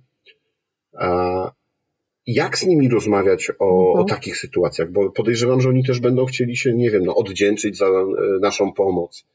Jak 2.27 2.59
z 2.59 2.67
nimi 2.67 2.89
rozmawiać 2.89 3.51
o, 3.59 3.89
mhm. 3.89 4.05
o, 4.05 4.05
takich 4.05 4.37
sytuacjach? 4.37 4.93
Bo 4.93 5.11
podejrzewam, 5.11 5.61
że 5.61 5.69
oni 5.69 5.85
też 5.85 6.01
będą 6.01 6.27
chcieli 6.27 6.57
się, 6.57 6.75
nie 6.75 6.91
wiem, 6.91 7.05
no, 7.05 7.15
odwdzięczyć 7.15 7.77
za 7.77 7.87
e, 7.87 8.05
naszą 8.41 8.73
pomoc. 8.73 9.27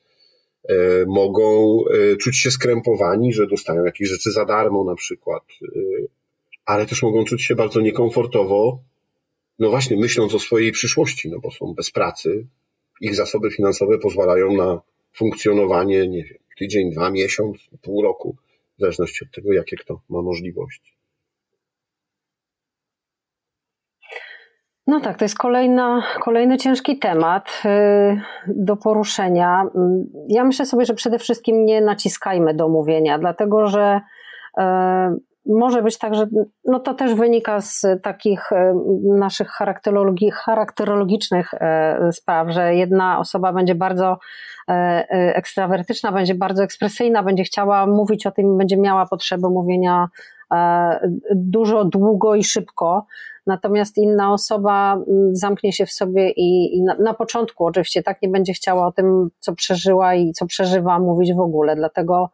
E, 0.70 0.75
mogą 1.08 1.79
e, 1.86 2.15
czuć 2.15 2.38
się 2.38 2.51
skrępowani, 2.51 3.34
że 3.34 3.48
dostają 3.48 3.86
jakieś 3.86 4.10
rzeczy 4.10 4.32
za 4.32 4.46
darmo 4.46 4.84
na 4.84 4.96
przykład, 4.96 5.44
ale 6.65 6.86
też 6.86 7.03
mogą 7.03 7.25
czuć 7.25 7.44
się 7.44 7.56
bardzo 7.56 7.82
niekomfortowo, 7.82 8.79
no 9.60 9.70
właśnie 9.70 9.98
myśląc 9.98 10.34
o 10.34 10.39
swojej 10.39 10.72
przyszłości, 10.72 11.29
no 11.29 11.39
bo 11.39 11.51
są 11.51 11.74
bez 11.74 11.91
pracy, 11.91 12.48
ich 13.01 13.15
zasoby 13.15 13.51
finansowe 13.51 14.00
pozwalają 14.00 14.53
na 14.53 14.82
funkcjonowanie, 15.13 16.08
nie 16.08 16.24
wiem, 16.24 16.38
tydzień, 16.58 16.91
dwa, 16.91 17.12
miesiąc, 17.12 17.58
pół 17.82 18.01
roku, 18.01 18.36
w 18.77 18.79
zależności 18.79 19.25
od 19.25 19.32
tego, 19.32 19.53
jakie 19.53 19.77
kto 19.77 20.01
ma 20.10 20.22
możliwości. 20.22 20.97
No 24.88 25.00
tak, 25.00 25.17
to 25.17 25.25
jest 25.25 25.38
kolejna, 25.38 26.03
kolejny 26.22 26.58
ciężki 26.58 27.00
temat 27.00 27.63
y, 27.65 28.22
do 28.48 28.77
poruszenia. 28.77 29.63
Ja 30.27 30.44
myślę 30.44 30.65
sobie, 30.65 30.86
że 30.86 30.94
przede 30.94 31.20
wszystkim 31.20 31.65
nie 31.65 31.82
naciskajmy 31.82 32.53
do 32.53 32.70
mówienia, 32.70 33.20
dlatego 33.20 33.67
że 33.67 34.01
y, 34.60 34.63
może 35.46 35.82
być 35.82 35.98
tak, 35.98 36.15
że 36.15 36.27
no 36.65 36.79
to 36.79 36.94
też 36.94 37.13
wynika 37.13 37.62
z 37.62 37.86
takich 38.03 38.51
e, 38.51 38.74
naszych 39.03 39.50
charakterologi 39.50 40.32
charakterologicznych 40.32 41.51
spraw, 42.12 42.50
że 42.50 42.75
jedna 42.75 43.20
osoba 43.20 43.53
będzie 43.53 43.75
bardzo 43.75 44.20
ekstrawertyczna, 45.10 46.12
będzie 46.12 46.36
bardzo 46.36 46.63
ekspresyjna, 46.63 47.24
będzie 47.24 47.44
chciała 47.44 47.86
mówić 47.86 48.25
o 48.27 48.32
tym, 48.32 48.58
będzie 48.58 48.77
miała 48.77 49.06
potrzebę 49.06 49.50
mówienia 49.50 50.08
dużo, 51.36 51.86
długo 51.86 52.36
i 52.36 52.44
szybko. 52.44 53.06
Natomiast 53.48 53.98
inna 53.98 54.34
osoba 54.34 55.01
zamknie 55.32 55.74
się 55.74 55.86
w 55.86 55.92
sobie 55.92 56.30
i, 56.30 56.77
i 56.77 56.84
na, 56.84 56.96
na, 56.96 57.13
początku 57.13 57.66
oczywiście 57.66 58.04
tak 58.04 58.22
nie 58.22 58.30
będzie 58.30 58.54
chciała 58.54 58.88
o 58.88 58.92
tym, 58.92 59.30
co 59.39 59.56
przeżyła 59.56 60.16
i 60.16 60.32
co 60.32 60.46
przeżywa, 60.46 61.00
mówić 61.00 61.34
w 61.34 61.39
ogóle. 61.39 61.75
Dlatego 61.75 62.30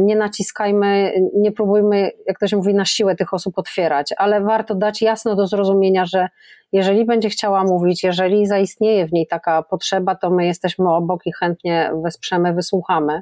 nie 0.00 0.16
naciskajmy, 0.16 1.12
nie 1.34 1.52
próbujmy, 1.52 2.10
jak 2.26 2.36
ktoś 2.36 2.52
mówi, 2.52 2.74
na 2.74 2.84
siłę 2.84 3.16
tych 3.16 3.34
osób 3.34 3.58
otwierać, 3.58 4.14
ale 4.16 4.40
warto 4.40 4.74
dać 4.74 5.02
jasno 5.02 5.36
do 5.36 5.46
zrozumienia, 5.46 6.06
że 6.06 6.28
jeżeli 6.72 7.04
będzie 7.04 7.28
chciała 7.28 7.64
mówić, 7.64 8.04
jeżeli 8.04 8.46
zaistnieje 8.46 9.06
w 9.06 9.12
niej 9.12 9.26
taka 9.26 9.62
potrzeba, 9.62 10.14
to 10.14 10.30
my 10.30 10.46
jesteśmy 10.46 10.90
obok 10.90 11.26
i 11.26 11.32
chętnie 11.32 11.90
wesprzemy, 12.04 12.52
wysłuchamy. 12.52 13.20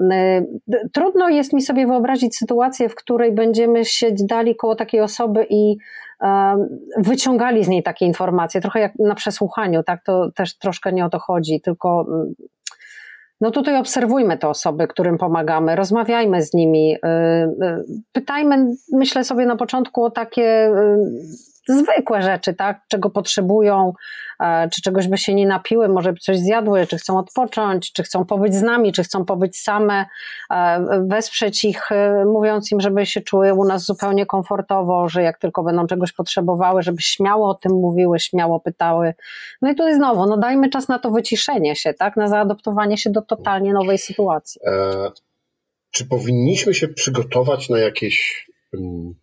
Y, 0.00 0.90
trudno 0.92 1.28
jest 1.28 1.52
mi 1.52 1.62
sobie 1.62 1.86
wyobrazić 1.86 2.36
sytuację, 2.36 2.88
w 2.88 2.94
której 2.94 3.32
będziemy 3.32 3.84
się 3.84 4.06
dali 4.20 4.56
koło 4.56 4.74
takiej 4.74 5.00
osoby 5.00 5.46
i 5.50 5.76
wyciągali 6.96 7.64
z 7.64 7.68
niej 7.68 7.82
takie 7.82 8.06
informacje, 8.06 8.60
trochę 8.60 8.80
jak 8.80 8.92
na 8.98 9.14
przesłuchaniu, 9.14 9.82
tak? 9.82 10.04
To 10.04 10.30
też 10.30 10.58
troszkę 10.58 10.92
nie 10.92 11.04
o 11.04 11.10
to 11.10 11.18
chodzi, 11.18 11.60
tylko 11.60 12.06
mm, 12.08 12.34
no 13.40 13.50
tutaj 13.50 13.76
obserwujmy 13.76 14.38
te 14.38 14.48
osoby, 14.48 14.88
którym 14.88 15.18
pomagamy, 15.18 15.76
rozmawiajmy 15.76 16.42
z 16.42 16.54
nimi, 16.54 16.94
y, 16.94 16.98
y, 16.98 17.84
pytajmy, 18.12 18.74
myślę 18.92 19.24
sobie 19.24 19.46
na 19.46 19.56
początku 19.56 20.04
o 20.04 20.10
takie 20.10 20.70
zwykłe 21.68 22.22
rzeczy, 22.22 22.54
tak? 22.54 22.80
czego 22.88 23.10
potrzebują, 23.10 23.92
e, 24.40 24.68
czy 24.68 24.82
czegoś 24.82 25.08
by 25.08 25.18
się 25.18 25.34
nie 25.34 25.46
napiły, 25.46 25.88
może 25.88 26.12
by 26.12 26.18
coś 26.18 26.38
zjadły, 26.38 26.86
czy 26.86 26.98
chcą 26.98 27.18
odpocząć, 27.18 27.92
czy 27.92 28.02
chcą 28.02 28.24
pobyć 28.24 28.54
z 28.54 28.62
nami, 28.62 28.92
czy 28.92 29.02
chcą 29.02 29.24
pobyć 29.24 29.58
same, 29.58 30.06
e, 30.50 31.04
wesprzeć 31.08 31.64
ich, 31.64 31.92
e, 31.92 32.24
mówiąc 32.24 32.72
im, 32.72 32.80
żeby 32.80 33.06
się 33.06 33.20
czuły 33.20 33.54
u 33.54 33.64
nas 33.64 33.84
zupełnie 33.84 34.26
komfortowo, 34.26 35.08
że 35.08 35.22
jak 35.22 35.38
tylko 35.38 35.62
będą 35.62 35.86
czegoś 35.86 36.12
potrzebowały, 36.12 36.82
żeby 36.82 37.02
śmiało 37.02 37.50
o 37.50 37.54
tym 37.54 37.72
mówiły, 37.72 38.20
śmiało 38.20 38.60
pytały. 38.60 39.14
No 39.62 39.70
i 39.70 39.74
tutaj 39.74 39.94
znowu, 39.94 40.26
no 40.26 40.36
dajmy 40.36 40.68
czas 40.68 40.88
na 40.88 40.98
to 40.98 41.10
wyciszenie 41.10 41.76
się, 41.76 41.94
tak? 41.94 42.16
na 42.16 42.28
zaadoptowanie 42.28 42.98
się 42.98 43.10
do 43.10 43.22
totalnie 43.22 43.72
nowej 43.72 43.98
sytuacji. 43.98 44.60
E, 44.66 45.10
czy 45.90 46.06
powinniśmy 46.06 46.74
się 46.74 46.88
przygotować 46.88 47.68
na 47.68 47.78
jakieś 47.78 48.46
um 48.72 49.14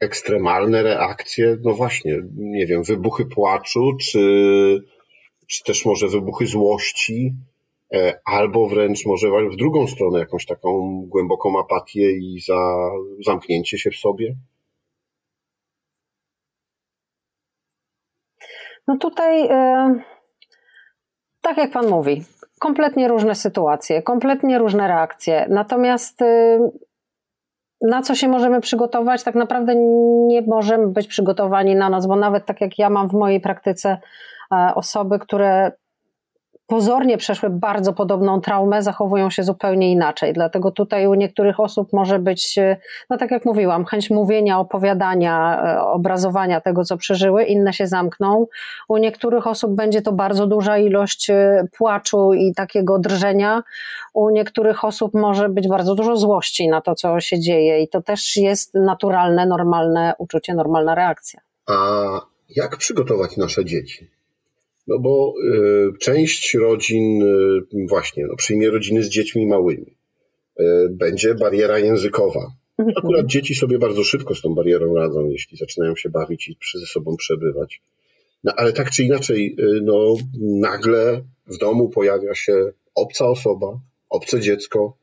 ekstremalne 0.00 0.82
reakcje, 0.82 1.56
no 1.64 1.74
właśnie, 1.74 2.18
nie 2.36 2.66
wiem, 2.66 2.82
wybuchy 2.82 3.24
płaczu, 3.24 3.96
czy, 4.00 4.20
czy 5.46 5.64
też 5.64 5.84
może 5.84 6.08
wybuchy 6.08 6.46
złości, 6.46 7.34
e, 7.94 8.20
albo 8.24 8.68
wręcz 8.68 9.06
może 9.06 9.28
w 9.52 9.56
drugą 9.56 9.86
stronę 9.86 10.18
jakąś 10.18 10.46
taką 10.46 11.02
głęboką 11.06 11.60
apatię 11.60 12.10
i 12.10 12.40
za, 12.40 12.90
zamknięcie 13.26 13.78
się 13.78 13.90
w 13.90 13.96
sobie? 13.96 14.36
No 18.88 18.96
tutaj, 18.98 19.46
e, 19.46 19.94
tak 21.40 21.56
jak 21.56 21.70
Pan 21.70 21.88
mówi, 21.88 22.22
kompletnie 22.60 23.08
różne 23.08 23.34
sytuacje, 23.34 24.02
kompletnie 24.02 24.58
różne 24.58 24.88
reakcje. 24.88 25.46
Natomiast 25.50 26.22
e, 26.22 26.58
na 27.88 28.02
co 28.02 28.14
się 28.14 28.28
możemy 28.28 28.60
przygotować? 28.60 29.22
Tak 29.22 29.34
naprawdę 29.34 29.74
nie 30.26 30.42
możemy 30.42 30.88
być 30.88 31.06
przygotowani 31.06 31.76
na 31.76 31.90
noc, 31.90 32.06
bo 32.06 32.16
nawet 32.16 32.46
tak 32.46 32.60
jak 32.60 32.78
ja 32.78 32.90
mam 32.90 33.08
w 33.08 33.12
mojej 33.12 33.40
praktyce 33.40 33.98
e, 34.52 34.74
osoby, 34.74 35.18
które 35.18 35.72
pozornie 36.70 37.18
przeszły 37.18 37.50
bardzo 37.50 37.92
podobną 37.92 38.40
traumę, 38.40 38.82
zachowują 38.82 39.30
się 39.30 39.42
zupełnie 39.42 39.92
inaczej. 39.92 40.32
Dlatego 40.32 40.70
tutaj 40.70 41.06
u 41.06 41.14
niektórych 41.14 41.60
osób 41.60 41.92
może 41.92 42.18
być, 42.18 42.58
e, 42.58 42.76
no 43.10 43.16
tak 43.16 43.30
jak 43.30 43.44
mówiłam, 43.44 43.84
chęć 43.84 44.10
mówienia, 44.10 44.58
opowiadania, 44.58 45.62
e, 45.64 45.82
obrazowania 45.82 46.60
tego, 46.60 46.84
co 46.84 46.96
przeżyły, 46.96 47.44
inne 47.44 47.72
się 47.72 47.86
zamkną. 47.86 48.46
U 48.88 48.96
niektórych 48.96 49.46
osób 49.46 49.74
będzie 49.74 50.02
to 50.02 50.12
bardzo 50.12 50.46
duża 50.46 50.78
ilość 50.78 51.30
e, 51.30 51.64
płaczu 51.78 52.32
i 52.32 52.54
takiego 52.54 52.98
drżenia. 52.98 53.62
U 54.14 54.30
niektórych 54.30 54.84
osób 54.84 55.14
może 55.14 55.48
być 55.48 55.68
bardzo 55.68 55.94
dużo 55.94 56.16
złości 56.16 56.68
na 56.68 56.80
to, 56.80 56.94
co 56.94 57.20
się 57.20 57.40
dzieje, 57.40 57.82
i 57.82 57.88
to 57.88 58.02
też 58.02 58.36
jest 58.36 58.74
naturalne, 58.74 59.46
normalne 59.46 60.14
uczucie, 60.18 60.54
normalna 60.54 60.94
reakcja. 60.94 61.40
A 61.66 61.74
jak 62.56 62.76
przygotować 62.76 63.36
nasze 63.36 63.64
dzieci? 63.64 64.19
No 64.90 64.98
bo 64.98 65.34
y, 65.44 65.98
część 65.98 66.54
rodzin 66.54 67.22
y, 67.22 67.86
właśnie 67.88 68.26
no, 68.26 68.36
przyjmie 68.36 68.70
rodziny 68.70 69.02
z 69.02 69.08
dziećmi 69.08 69.46
małymi. 69.46 69.96
Y, 70.60 70.64
będzie 70.90 71.34
bariera 71.34 71.78
językowa. 71.78 72.52
Mhm. 72.78 72.98
Akurat 72.98 73.26
dzieci 73.26 73.54
sobie 73.54 73.78
bardzo 73.78 74.04
szybko 74.04 74.34
z 74.34 74.40
tą 74.40 74.54
barierą 74.54 74.94
radzą, 74.94 75.28
jeśli 75.28 75.56
zaczynają 75.56 75.96
się 75.96 76.08
bawić 76.08 76.48
i 76.48 76.56
ze 76.74 76.86
sobą 76.86 77.16
przebywać. 77.16 77.82
No 78.44 78.52
ale 78.56 78.72
tak 78.72 78.90
czy 78.90 79.04
inaczej, 79.04 79.56
no 79.82 80.16
nagle 80.40 81.22
w 81.46 81.58
domu 81.58 81.88
pojawia 81.88 82.34
się 82.34 82.72
obca 82.94 83.26
osoba, 83.26 83.80
obce 84.08 84.40
dziecko, 84.40 84.96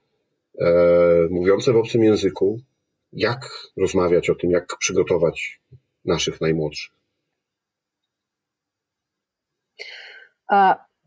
e, 0.60 1.28
mówiące 1.30 1.74
w 1.74 1.78
obcym 1.78 2.04
języku. 2.04 2.60
Jak 3.14 3.50
rozmawiać 3.78 4.30
o 4.30 4.36
tym, 4.36 4.52
jak 4.52 4.78
przygotować 4.80 5.60
naszych 6.06 6.42
najmłodszych? 6.42 6.97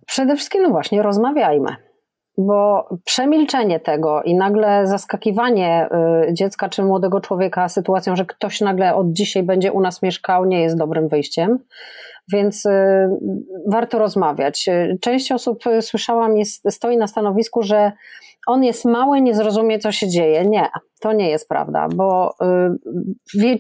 Przede 0.06 0.37
wszystkim, 0.37 0.62
no 0.62 0.70
właśnie, 0.70 1.02
rozmawiajmy. 1.02 1.76
bo 2.38 2.88
przemilczenie 3.04 3.80
tego 3.80 4.23
i 4.23 4.35
nagle 4.35 4.87
zaskakiwanie 4.87 5.88
y, 6.28 6.35
dziecka 6.35 6.68
czy 6.68 6.82
młodego 6.82 7.20
człowieka 7.20 7.68
sytuacją, 7.68 8.16
że 8.16 8.26
ktoś 8.26 8.61
nagle 8.61 8.94
od 8.94 9.12
dzisiaj 9.12 9.42
będzie 9.42 9.73
u 9.73 9.80
nas 9.80 10.02
mieszkał, 10.02 10.44
nie 10.44 10.62
jest 10.62 10.78
dobrym 10.78 11.09
wyjściem. 11.09 11.59
Więc 12.32 12.66
y, 12.66 12.70
warto 13.66 13.99
rozmawiać. 13.99 14.66
Część 15.00 15.32
osób 15.32 15.66
y, 15.66 15.82
słyszałam, 15.82 16.37
jest, 16.37 16.73
stoi 16.73 16.97
na 16.97 17.06
stanowisku, 17.06 17.62
że 17.62 17.92
on 18.47 18.64
jest 18.64 18.85
mały, 18.85 19.20
nie 19.20 19.35
zrozumie, 19.35 19.78
co 19.78 19.92
się 19.92 20.09
dzieje. 20.09 20.44
Nie, 20.44 20.68
to 21.00 21.12
nie 21.12 21.30
jest 21.30 21.49
prawda, 21.49 21.88
bo 21.95 22.35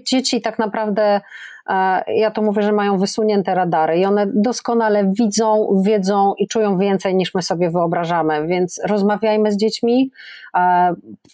dzieci 0.04 0.40
tak 0.40 0.58
naprawdę 0.58 1.20
ja 2.06 2.30
to 2.30 2.42
mówię, 2.42 2.62
że 2.62 2.72
mają 2.72 2.98
wysunięte 2.98 3.54
radary 3.54 3.98
i 3.98 4.04
one 4.04 4.26
doskonale 4.34 5.12
widzą, 5.18 5.68
wiedzą 5.84 6.34
i 6.38 6.48
czują 6.48 6.78
więcej 6.78 7.14
niż 7.14 7.34
my 7.34 7.42
sobie 7.42 7.70
wyobrażamy, 7.70 8.46
więc 8.46 8.80
rozmawiajmy 8.86 9.52
z 9.52 9.56
dziećmi, 9.56 10.10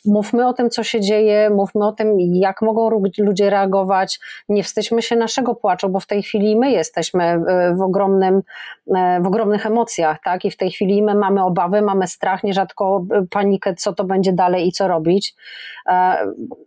mówmy 0.04 0.48
o 0.48 0.52
tym, 0.52 0.70
co 0.70 0.82
się 0.82 1.00
dzieje, 1.00 1.50
mówmy 1.50 1.86
o 1.86 1.92
tym, 1.92 2.16
jak 2.20 2.62
mogą 2.62 2.90
ludzie 3.18 3.50
reagować, 3.50 4.20
nie 4.48 4.62
wstydźmy 4.62 5.02
się 5.02 5.16
naszego 5.16 5.54
płaczu, 5.54 5.88
bo 5.88 6.00
w 6.00 6.06
tej 6.06 6.22
chwili 6.22 6.56
my 6.56 6.70
jesteśmy 6.70 7.24
e, 7.24 7.74
w, 7.74 7.80
ogromnym, 7.80 8.42
w 9.20 9.26
ogromnych 9.26 9.66
emocjach, 9.66 10.18
tak, 10.24 10.44
i 10.44 10.50
w 10.50 10.56
tej 10.56 10.70
chwili 10.70 11.02
my 11.02 11.14
mamy 11.14 11.44
obawy, 11.44 11.82
mamy 11.82 12.06
strach, 12.06 12.44
nierzadko 12.44 13.04
panikę, 13.30 13.74
co 13.74 13.92
to 13.92 14.04
będzie 14.04 14.32
dalej 14.32 14.68
i 14.68 14.72
co 14.72 14.88
robić. 14.88 15.34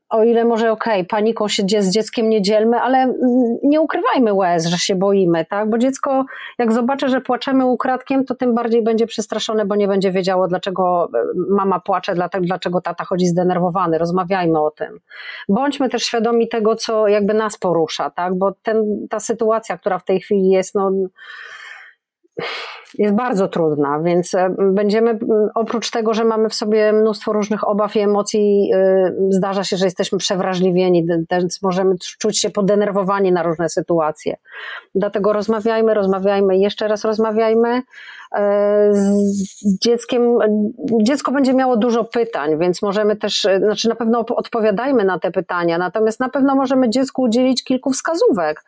O 0.09 0.24
ile 0.24 0.45
może 0.45 0.71
okej, 0.71 0.93
okay, 0.93 1.05
paniką 1.05 1.48
się 1.48 1.63
z 1.79 1.89
dzieckiem 1.89 2.29
nie 2.29 2.41
dzielmy, 2.41 2.79
ale 2.79 3.13
nie 3.63 3.81
ukrywajmy 3.81 4.33
łez, 4.33 4.65
że 4.65 4.77
się 4.77 4.95
boimy, 4.95 5.45
tak? 5.45 5.69
Bo 5.69 5.77
dziecko, 5.77 6.25
jak 6.57 6.74
zobaczy, 6.74 7.09
że 7.09 7.21
płaczemy 7.21 7.65
ukradkiem, 7.65 8.25
to 8.25 8.36
tym 8.36 8.55
bardziej 8.55 8.83
będzie 8.83 9.07
przestraszone, 9.07 9.65
bo 9.65 9.75
nie 9.75 9.88
będzie 9.88 10.12
wiedziało, 10.12 10.48
dlaczego 10.48 11.09
e, 11.13 11.17
mama 11.50 11.79
płacze, 11.79 12.13
dlaczego 12.41 12.81
tata 12.81 13.05
chodzi 13.05 13.27
zdenerwowany. 13.27 13.98
Rozmawiajmy 13.98 14.59
o 14.62 14.71
tym. 14.71 15.00
Bądźmy 15.50 15.89
też 15.89 16.03
świadomi 16.03 16.48
tego, 16.48 16.75
co 16.75 17.07
jakby 17.07 17.33
nas 17.33 17.57
porusza, 17.57 18.09
tak? 18.09 18.36
Bo 18.38 18.53
ten, 18.63 19.07
ta 19.09 19.19
sytuacja, 19.19 19.77
która 19.77 20.00
w 20.00 20.05
tej 20.05 20.21
chwili 20.21 20.50
jest, 20.50 20.75
no 20.75 20.91
jest 22.98 23.15
bardzo 23.15 23.48
trudna, 23.48 24.00
więc 24.00 24.34
e, 24.34 24.55
będziemy, 24.60 25.19
oprócz 25.55 25.91
tego, 25.91 26.13
że 26.13 26.25
mamy 26.25 26.50
w 26.50 26.53
sobie 26.53 26.93
mnóstwo 26.93 27.34
różnych 27.34 27.67
obaw 27.67 27.96
i 27.96 28.00
emocji, 28.00 28.72
e, 28.74 29.13
zdarza 29.29 29.63
się, 29.63 29.77
że 29.77 29.86
jesteśmy 29.86 30.17
przewrażliwieni, 30.17 31.05
więc 31.31 31.62
możemy 31.62 31.96
czuć 32.19 32.39
się 32.39 32.50
podenerwowani 32.50 33.31
na 33.31 33.43
różne 33.43 33.69
sytuacje. 33.69 34.38
Dlatego 34.96 35.34
rozmawiajmy, 35.34 35.93
rozmawiajmy, 35.93 36.58
jeszcze 36.58 36.88
raz 36.88 37.05
rozmawiajmy, 37.05 37.81
z 38.91 39.79
dzieckiem, 39.81 40.38
dziecko 41.01 41.31
będzie 41.31 41.53
miało 41.53 41.77
dużo 41.77 42.03
pytań, 42.03 42.59
więc 42.59 42.81
możemy 42.81 43.15
też, 43.15 43.45
e, 43.45 43.59
znaczy 43.59 43.89
na 43.89 43.95
pewno 43.95 44.25
odpowiadajmy 44.36 45.03
na 45.03 45.19
te 45.19 45.31
pytania, 45.31 45.77
natomiast 45.77 46.19
na 46.19 46.29
pewno 46.29 46.55
możemy 46.55 46.89
dziecku 46.89 47.21
udzielić 47.21 47.63
kilku 47.63 47.91
wskazówek. 47.91 48.63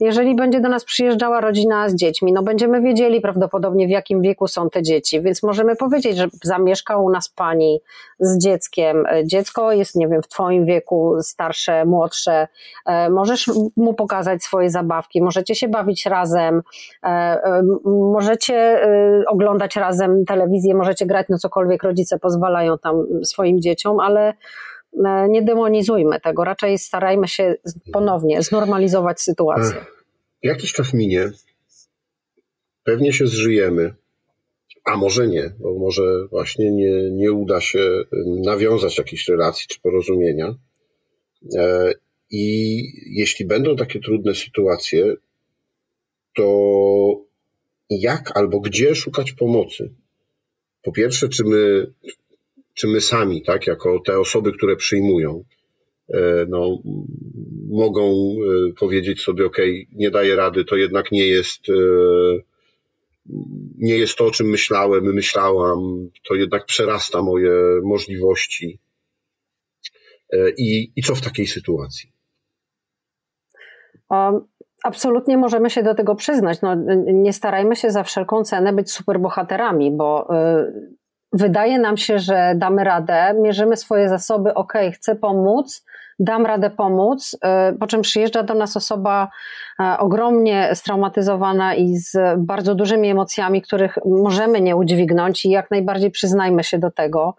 Jeżeli 0.00 0.34
będzie 0.34 0.60
do 0.60 0.68
nas 0.68 0.84
przyjeżdżała 0.84 1.40
rodzina 1.40 1.88
z 1.88 1.94
dziećmi, 1.94 2.32
no 2.32 2.42
będziemy 2.42 2.80
wiedzieli 2.80 3.20
prawdopodobnie 3.20 3.86
w 3.86 3.90
jakim 3.90 4.22
wieku 4.22 4.48
są 4.48 4.70
te 4.70 4.82
dzieci, 4.82 5.20
więc 5.20 5.42
możemy 5.42 5.76
powiedzieć, 5.76 6.16
że 6.16 6.26
zamieszka 6.42 6.96
u 6.96 7.10
nas 7.10 7.28
pani 7.28 7.80
z 8.20 8.38
dzieckiem. 8.38 9.06
E, 9.06 9.26
dziecko 9.26 9.72
jest, 9.72 9.94
nie 9.94 10.08
wiem, 10.08 10.22
w 10.22 10.28
twoim 10.28 10.66
wieku, 10.66 11.16
starsze, 11.22 11.84
młodsze, 11.84 12.48
możesz 13.10 13.50
mu 13.76 13.94
pokazać 13.94 14.42
swoje 14.42 14.70
zabawki, 14.70 15.22
możecie 15.22 15.54
się 15.54 15.68
bawić 15.68 16.06
razem, 16.06 16.62
możecie 17.84 18.80
oglądać 19.28 19.76
razem 19.76 20.24
telewizję, 20.24 20.74
możecie 20.74 21.06
grać, 21.06 21.26
no 21.28 21.38
cokolwiek 21.38 21.82
rodzice 21.82 22.18
pozwalają 22.18 22.78
tam 22.78 23.24
swoim 23.24 23.60
dzieciom, 23.60 24.00
ale 24.00 24.34
e, 25.04 25.28
nie 25.28 25.42
demonizujmy 25.42 26.20
tego, 26.20 26.44
raczej 26.44 26.78
starajmy 26.78 27.28
się 27.28 27.54
ponownie 27.92 28.42
znormalizować 28.42 29.20
sytuację. 29.20 29.84
Jakiś 30.42 30.72
czas 30.72 30.94
minie, 30.94 31.30
pewnie 32.84 33.12
się 33.12 33.26
zżyjemy, 33.26 33.94
a 34.84 34.96
może 34.96 35.26
nie, 35.26 35.50
bo 35.58 35.78
może 35.78 36.26
właśnie 36.30 36.70
nie, 36.70 37.10
nie 37.10 37.32
uda 37.32 37.60
się 37.60 38.02
nawiązać 38.44 38.98
jakiejś 38.98 39.28
relacji 39.28 39.66
czy 39.68 39.80
porozumienia. 39.80 40.54
E, 41.56 41.92
I 42.30 42.82
jeśli 43.06 43.46
będą 43.46 43.76
takie 43.76 44.00
trudne 44.00 44.34
sytuacje, 44.34 45.14
to 46.36 47.25
jak 47.90 48.36
albo 48.36 48.60
gdzie 48.60 48.94
szukać 48.94 49.32
pomocy. 49.32 49.94
Po 50.82 50.92
pierwsze, 50.92 51.28
czy 51.28 51.44
my, 51.44 51.92
czy 52.74 52.88
my 52.88 53.00
sami, 53.00 53.42
tak, 53.42 53.66
jako 53.66 54.00
te 54.06 54.20
osoby, 54.20 54.52
które 54.52 54.76
przyjmują, 54.76 55.44
e, 56.08 56.46
no, 56.48 56.78
mogą 57.68 58.32
e, 58.32 58.72
powiedzieć 58.72 59.20
sobie, 59.20 59.46
ok, 59.46 59.56
nie 59.92 60.10
daję 60.10 60.36
rady, 60.36 60.64
to 60.64 60.76
jednak 60.76 61.12
nie 61.12 61.26
jest, 61.26 61.68
e, 61.68 61.72
nie 63.78 63.98
jest 63.98 64.16
to, 64.16 64.26
o 64.26 64.30
czym 64.30 64.46
myślałem, 64.46 65.14
myślałam, 65.14 66.10
to 66.28 66.34
jednak 66.34 66.66
przerasta 66.66 67.22
moje 67.22 67.50
możliwości. 67.82 68.78
I, 70.58 70.92
i 70.96 71.02
co 71.02 71.14
w 71.14 71.20
takiej 71.20 71.46
sytuacji? 71.46 72.12
Um 74.08 74.46
Absolutnie 74.86 75.38
możemy 75.38 75.70
się 75.70 75.82
do 75.82 75.94
tego 75.94 76.14
przyznać. 76.14 76.60
No, 76.62 76.74
nie 77.06 77.32
starajmy 77.32 77.76
się 77.76 77.90
za 77.90 78.02
wszelką 78.02 78.44
cenę 78.44 78.72
być 78.72 78.92
superbohaterami, 78.92 79.92
bo 79.92 80.28
y, 80.60 80.96
wydaje 81.32 81.78
nam 81.78 81.96
się, 81.96 82.18
że 82.18 82.52
damy 82.56 82.84
radę, 82.84 83.34
mierzymy 83.42 83.76
swoje 83.76 84.08
zasoby, 84.08 84.54
ok, 84.54 84.72
chcę 84.94 85.14
pomóc, 85.14 85.84
dam 86.18 86.46
radę 86.46 86.70
pomóc, 86.70 87.36
y, 87.72 87.78
po 87.78 87.86
czym 87.86 88.02
przyjeżdża 88.02 88.42
do 88.42 88.54
nas 88.54 88.76
osoba 88.76 89.28
y, 89.80 89.98
ogromnie 89.98 90.70
straumatyzowana 90.74 91.74
i 91.74 91.96
z 91.96 92.18
bardzo 92.38 92.74
dużymi 92.74 93.10
emocjami, 93.10 93.62
których 93.62 93.98
możemy 94.04 94.60
nie 94.60 94.76
udźwignąć 94.76 95.44
i 95.44 95.50
jak 95.50 95.70
najbardziej 95.70 96.10
przyznajmy 96.10 96.64
się 96.64 96.78
do 96.78 96.90
tego. 96.90 97.36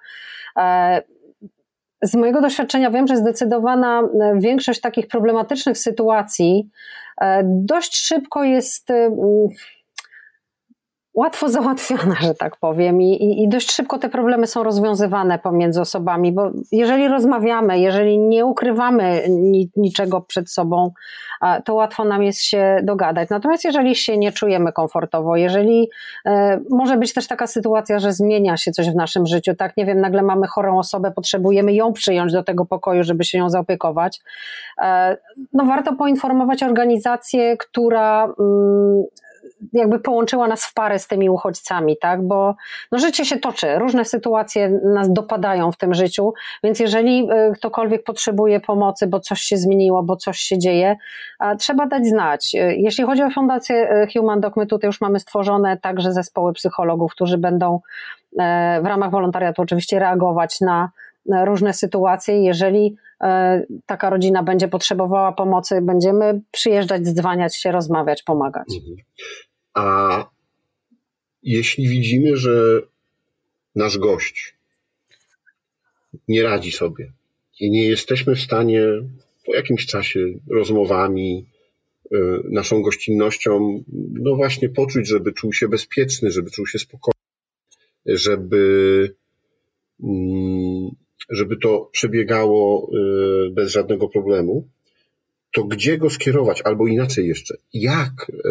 Z 2.02 2.16
mojego 2.16 2.42
doświadczenia 2.42 2.92
wiem, 2.92 3.08
że 3.08 3.18
zdecydowana 3.18 4.02
większość 4.40 4.82
takich 4.82 5.08
problematycznych 5.08 5.78
sytuacji 5.78 6.70
E, 7.22 7.42
dość 7.46 7.98
szybko 7.98 8.44
jest 8.44 8.90
y, 8.90 9.12
łatwo 11.18 11.50
załatwiana, 11.58 12.16
że 12.22 12.36
tak 12.36 12.58
powiem, 12.58 13.02
I, 13.02 13.44
i 13.44 13.50
dość 13.50 13.72
szybko 13.72 13.98
te 13.98 14.10
problemy 14.10 14.48
są 14.48 14.64
rozwiązywane 14.64 15.40
pomiędzy 15.40 15.82
osobami, 15.82 16.32
bo 16.32 16.52
jeżeli 16.72 17.08
rozmawiamy, 17.08 17.80
jeżeli 17.80 18.20
nie 18.20 18.46
ukrywamy 18.46 19.24
ni, 19.30 19.70
niczego 19.76 20.22
przed 20.22 20.52
sobą, 20.52 20.92
to 21.66 21.76
łatwo 21.76 22.06
nam 22.06 22.24
jest 22.24 22.42
się 22.42 22.80
dogadać. 22.84 23.30
Natomiast 23.30 23.66
jeżeli 23.66 23.96
się 23.96 24.18
nie 24.18 24.32
czujemy 24.32 24.72
komfortowo, 24.72 25.36
jeżeli 25.36 25.90
e, 26.26 26.60
może 26.70 26.98
być 26.98 27.14
też 27.14 27.28
taka 27.28 27.48
sytuacja, 27.48 28.00
że 28.00 28.14
zmienia 28.14 28.58
się 28.58 28.72
coś 28.72 28.90
w 28.90 28.96
naszym 28.96 29.26
życiu, 29.26 29.56
tak, 29.56 29.78
nie 29.78 29.86
wiem, 29.86 30.02
nagle 30.02 30.22
mamy 30.22 30.48
chorą 30.48 30.80
osobę, 30.80 31.12
potrzebujemy 31.12 31.74
ją 31.74 31.94
przyjąć 31.94 32.34
do 32.34 32.44
tego 32.44 32.66
pokoju, 32.66 33.04
żeby 33.04 33.24
się 33.24 33.38
ją 33.38 33.50
zaopiekować, 33.50 34.22
e, 34.82 35.18
no 35.54 35.66
warto 35.66 35.96
poinformować 35.96 36.64
organizację, 36.64 37.58
która 37.58 38.24
mm, 38.40 39.04
jakby 39.74 40.00
połączyła 40.00 40.48
nas 40.48 40.66
w 40.66 40.74
parę 40.74 41.00
z 41.00 41.08
tymi 41.08 41.30
uchodźcami, 41.30 41.98
tak? 42.02 42.28
Bo 42.28 42.56
no, 42.92 43.00
życie 43.00 43.26
się 43.26 43.38
toczy, 43.38 43.80
różne 43.80 44.06
sytuacje 44.06 44.70
nas 44.70 45.14
dopadają 45.14 45.72
w 45.72 45.78
tym 45.78 45.94
życiu, 45.94 46.34
więc 46.64 46.80
jeżeli 46.80 47.30
e, 47.32 47.52
ktokolwiek 47.52 48.04
potrzebuje 48.04 48.60
pomocy, 48.60 49.08
bo 49.08 49.20
coś 49.20 49.42
się 49.42 49.58
zmieniło, 49.58 50.04
bo 50.04 50.16
coś 50.16 50.40
się 50.40 50.60
dzieje, 50.60 50.96
trzeba 51.60 51.88
dać 51.88 52.06
znać. 52.06 52.56
E, 52.56 52.76
jeśli 52.76 53.04
chodzi 53.04 53.24
o 53.24 53.30
Fundację 53.30 53.90
e, 53.90 54.08
Human 54.14 54.42
Doc, 54.42 54.56
my 54.56 54.66
tutaj 54.66 54.88
już 54.88 55.02
mamy 55.02 55.20
stworzone 55.20 55.78
także 55.78 56.14
zespoły 56.14 56.54
psychologów, 56.54 57.12
którzy 57.12 57.38
będą 57.38 57.80
w 58.82 58.86
ramach 58.86 59.12
wolontariatu 59.12 59.62
oczywiście 59.62 60.00
reagować 60.00 60.62
na 60.62 60.92
różne 61.46 61.74
sytuacje. 61.74 62.44
Jeżeli 62.44 62.98
taka 63.86 64.10
rodzina 64.10 64.44
będzie 64.44 64.68
potrzebowała 64.68 65.32
pomocy, 65.32 65.82
będziemy 65.82 66.42
przyjeżdżać, 66.52 67.02
dzwaniać 67.02 67.58
się, 67.58 67.72
rozmawiać, 67.72 68.24
pomagać. 68.24 68.68
Mhm. 68.76 68.98
A 69.74 70.26
jeśli 71.44 71.88
widzimy, 71.88 72.38
że 72.38 72.82
nasz 73.76 73.98
gość 73.98 74.58
nie 76.28 76.44
radzi 76.44 76.72
sobie 76.72 77.12
i 77.60 77.72
nie 77.72 77.88
jesteśmy 77.88 78.36
w 78.36 78.42
stanie 78.42 78.82
po 79.46 79.56
jakimś 79.56 79.86
czasie 79.86 80.20
rozmowami, 80.50 81.46
y, 82.14 82.18
naszą 82.52 82.82
gościnnością, 82.82 83.84
no 84.14 84.36
właśnie 84.36 84.70
poczuć, 84.70 85.08
żeby 85.08 85.34
czuł 85.34 85.54
się 85.54 85.68
bezpieczny, 85.68 86.32
żeby 86.32 86.52
czuł 86.52 86.68
się 86.68 86.80
spokojny, 86.80 87.22
żeby, 88.06 89.16
mm, 90.04 90.90
żeby 91.30 91.58
to 91.58 91.90
przebiegało 91.92 92.90
y, 93.48 93.52
bez 93.52 93.72
żadnego 93.72 94.10
problemu, 94.10 94.68
to 95.54 95.64
gdzie 95.64 95.98
go 95.98 96.10
skierować, 96.10 96.62
albo 96.62 96.88
inaczej 96.88 97.28
jeszcze, 97.28 97.56
jak 97.74 98.12
e, 98.30 98.50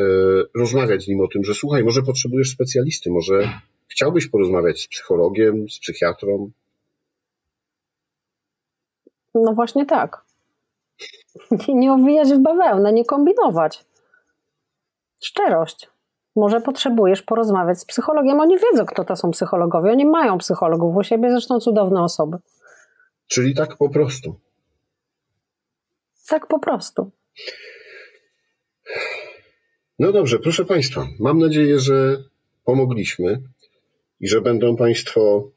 rozmawiać 0.55 1.05
z 1.05 1.09
nim 1.09 1.21
o 1.21 1.29
tym, 1.29 1.45
że 1.45 1.55
słuchaj, 1.55 1.85
może 1.85 2.03
potrzebujesz 2.03 2.51
specjalisty, 2.51 3.11
może 3.11 3.51
chciałbyś 3.89 4.29
porozmawiać 4.29 4.81
z 4.81 4.89
psychologiem, 4.89 5.71
z 5.71 5.79
psychiatrą? 5.79 6.51
No 9.35 9.53
właśnie 9.53 9.87
tak. 9.87 10.25
Nie 11.69 11.93
owijać 11.93 12.29
w 12.29 12.39
bawełnę, 12.39 12.93
nie 12.93 13.05
kombinować. 13.05 13.85
Szczerość. 15.21 15.89
Może 16.37 16.61
potrzebujesz 16.61 17.23
porozmawiać 17.23 17.79
z 17.81 17.85
psychologiem. 17.85 18.41
Oni 18.41 18.57
wiedzą, 18.59 18.87
kto 18.87 19.05
to 19.05 19.17
są 19.17 19.31
psychologowie. 19.31 19.91
Oni 19.91 20.05
mają 20.05 20.39
psychologów 20.39 20.97
u 20.97 21.03
siebie, 21.03 21.31
zresztą 21.31 21.61
cudowne 21.61 22.03
osoby. 22.03 22.37
Czyli 23.27 23.55
tak 23.55 23.77
po 23.77 23.91
prostu. 23.91 24.41
Tak 26.29 26.47
po 26.47 26.59
prostu. 26.59 27.11
No 29.99 30.13
dobrze, 30.13 30.39
proszę 30.39 30.65
Państwa, 30.65 31.09
mam 31.19 31.39
nadzieję, 31.39 31.79
że 31.79 32.25
pomogliśmy 32.65 33.43
i 34.21 34.29
że 34.29 34.41
będą 34.41 34.77
Państwo 34.77 35.51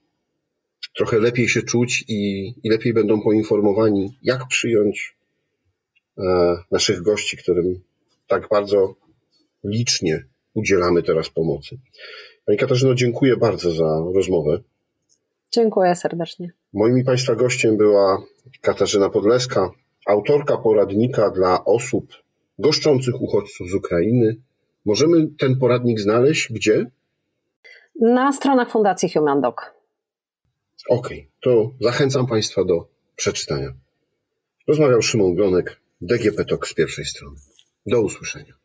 trochę 0.96 1.20
lepiej 1.20 1.50
się 1.50 1.62
czuć 1.62 2.06
i, 2.08 2.54
i 2.64 2.70
lepiej 2.70 2.94
będą 2.94 3.22
poinformowani, 3.22 4.18
jak 4.24 4.48
przyjąć 4.48 5.18
e, 6.18 6.24
naszych 6.72 7.02
gości, 7.02 7.38
którym 7.38 7.82
tak 8.28 8.48
bardzo 8.50 8.96
licznie 9.64 10.26
udzielamy 10.54 11.04
teraz 11.04 11.30
pomocy. 11.30 11.78
Pani 12.46 12.58
Katarzyno, 12.58 12.96
dziękuję 12.96 13.38
bardzo 13.38 13.72
za 13.72 14.04
rozmowę. 14.16 14.60
Dziękuję 15.52 15.96
serdecznie. 15.96 16.52
Moim 16.74 16.98
i 16.98 17.04
Państwa 17.04 17.36
gościem 17.36 17.78
była 17.78 18.22
Katarzyna 18.62 19.10
Podleska, 19.10 19.72
autorka 20.08 20.58
poradnika 20.58 21.30
dla 21.30 21.66
osób 21.66 22.14
goszczących 22.60 23.22
uchodźców 23.22 23.70
z 23.70 23.74
Ukrainy. 23.74 24.36
Możemy 24.86 25.28
ten 25.40 25.60
poradnik 25.60 26.00
znaleźć 26.00 26.54
gdzie? 26.54 26.92
Na 28.02 28.32
stronach 28.32 28.72
Fundacji 28.72 29.10
Human 29.10 29.42
Dog. 29.42 29.74
Okej, 30.90 31.20
okay, 31.20 31.32
to 31.42 31.72
zachęcam 31.82 32.28
Państwa 32.28 32.64
do 32.64 32.88
przeczytania. 33.16 33.74
Rozmawiał 34.68 35.02
Szymon 35.02 35.36
Glonek, 35.36 35.80
DGP 36.02 36.46
TOK 36.46 36.68
z 36.68 36.74
pierwszej 36.74 37.06
strony. 37.06 37.38
Do 37.86 38.02
usłyszenia. 38.02 38.59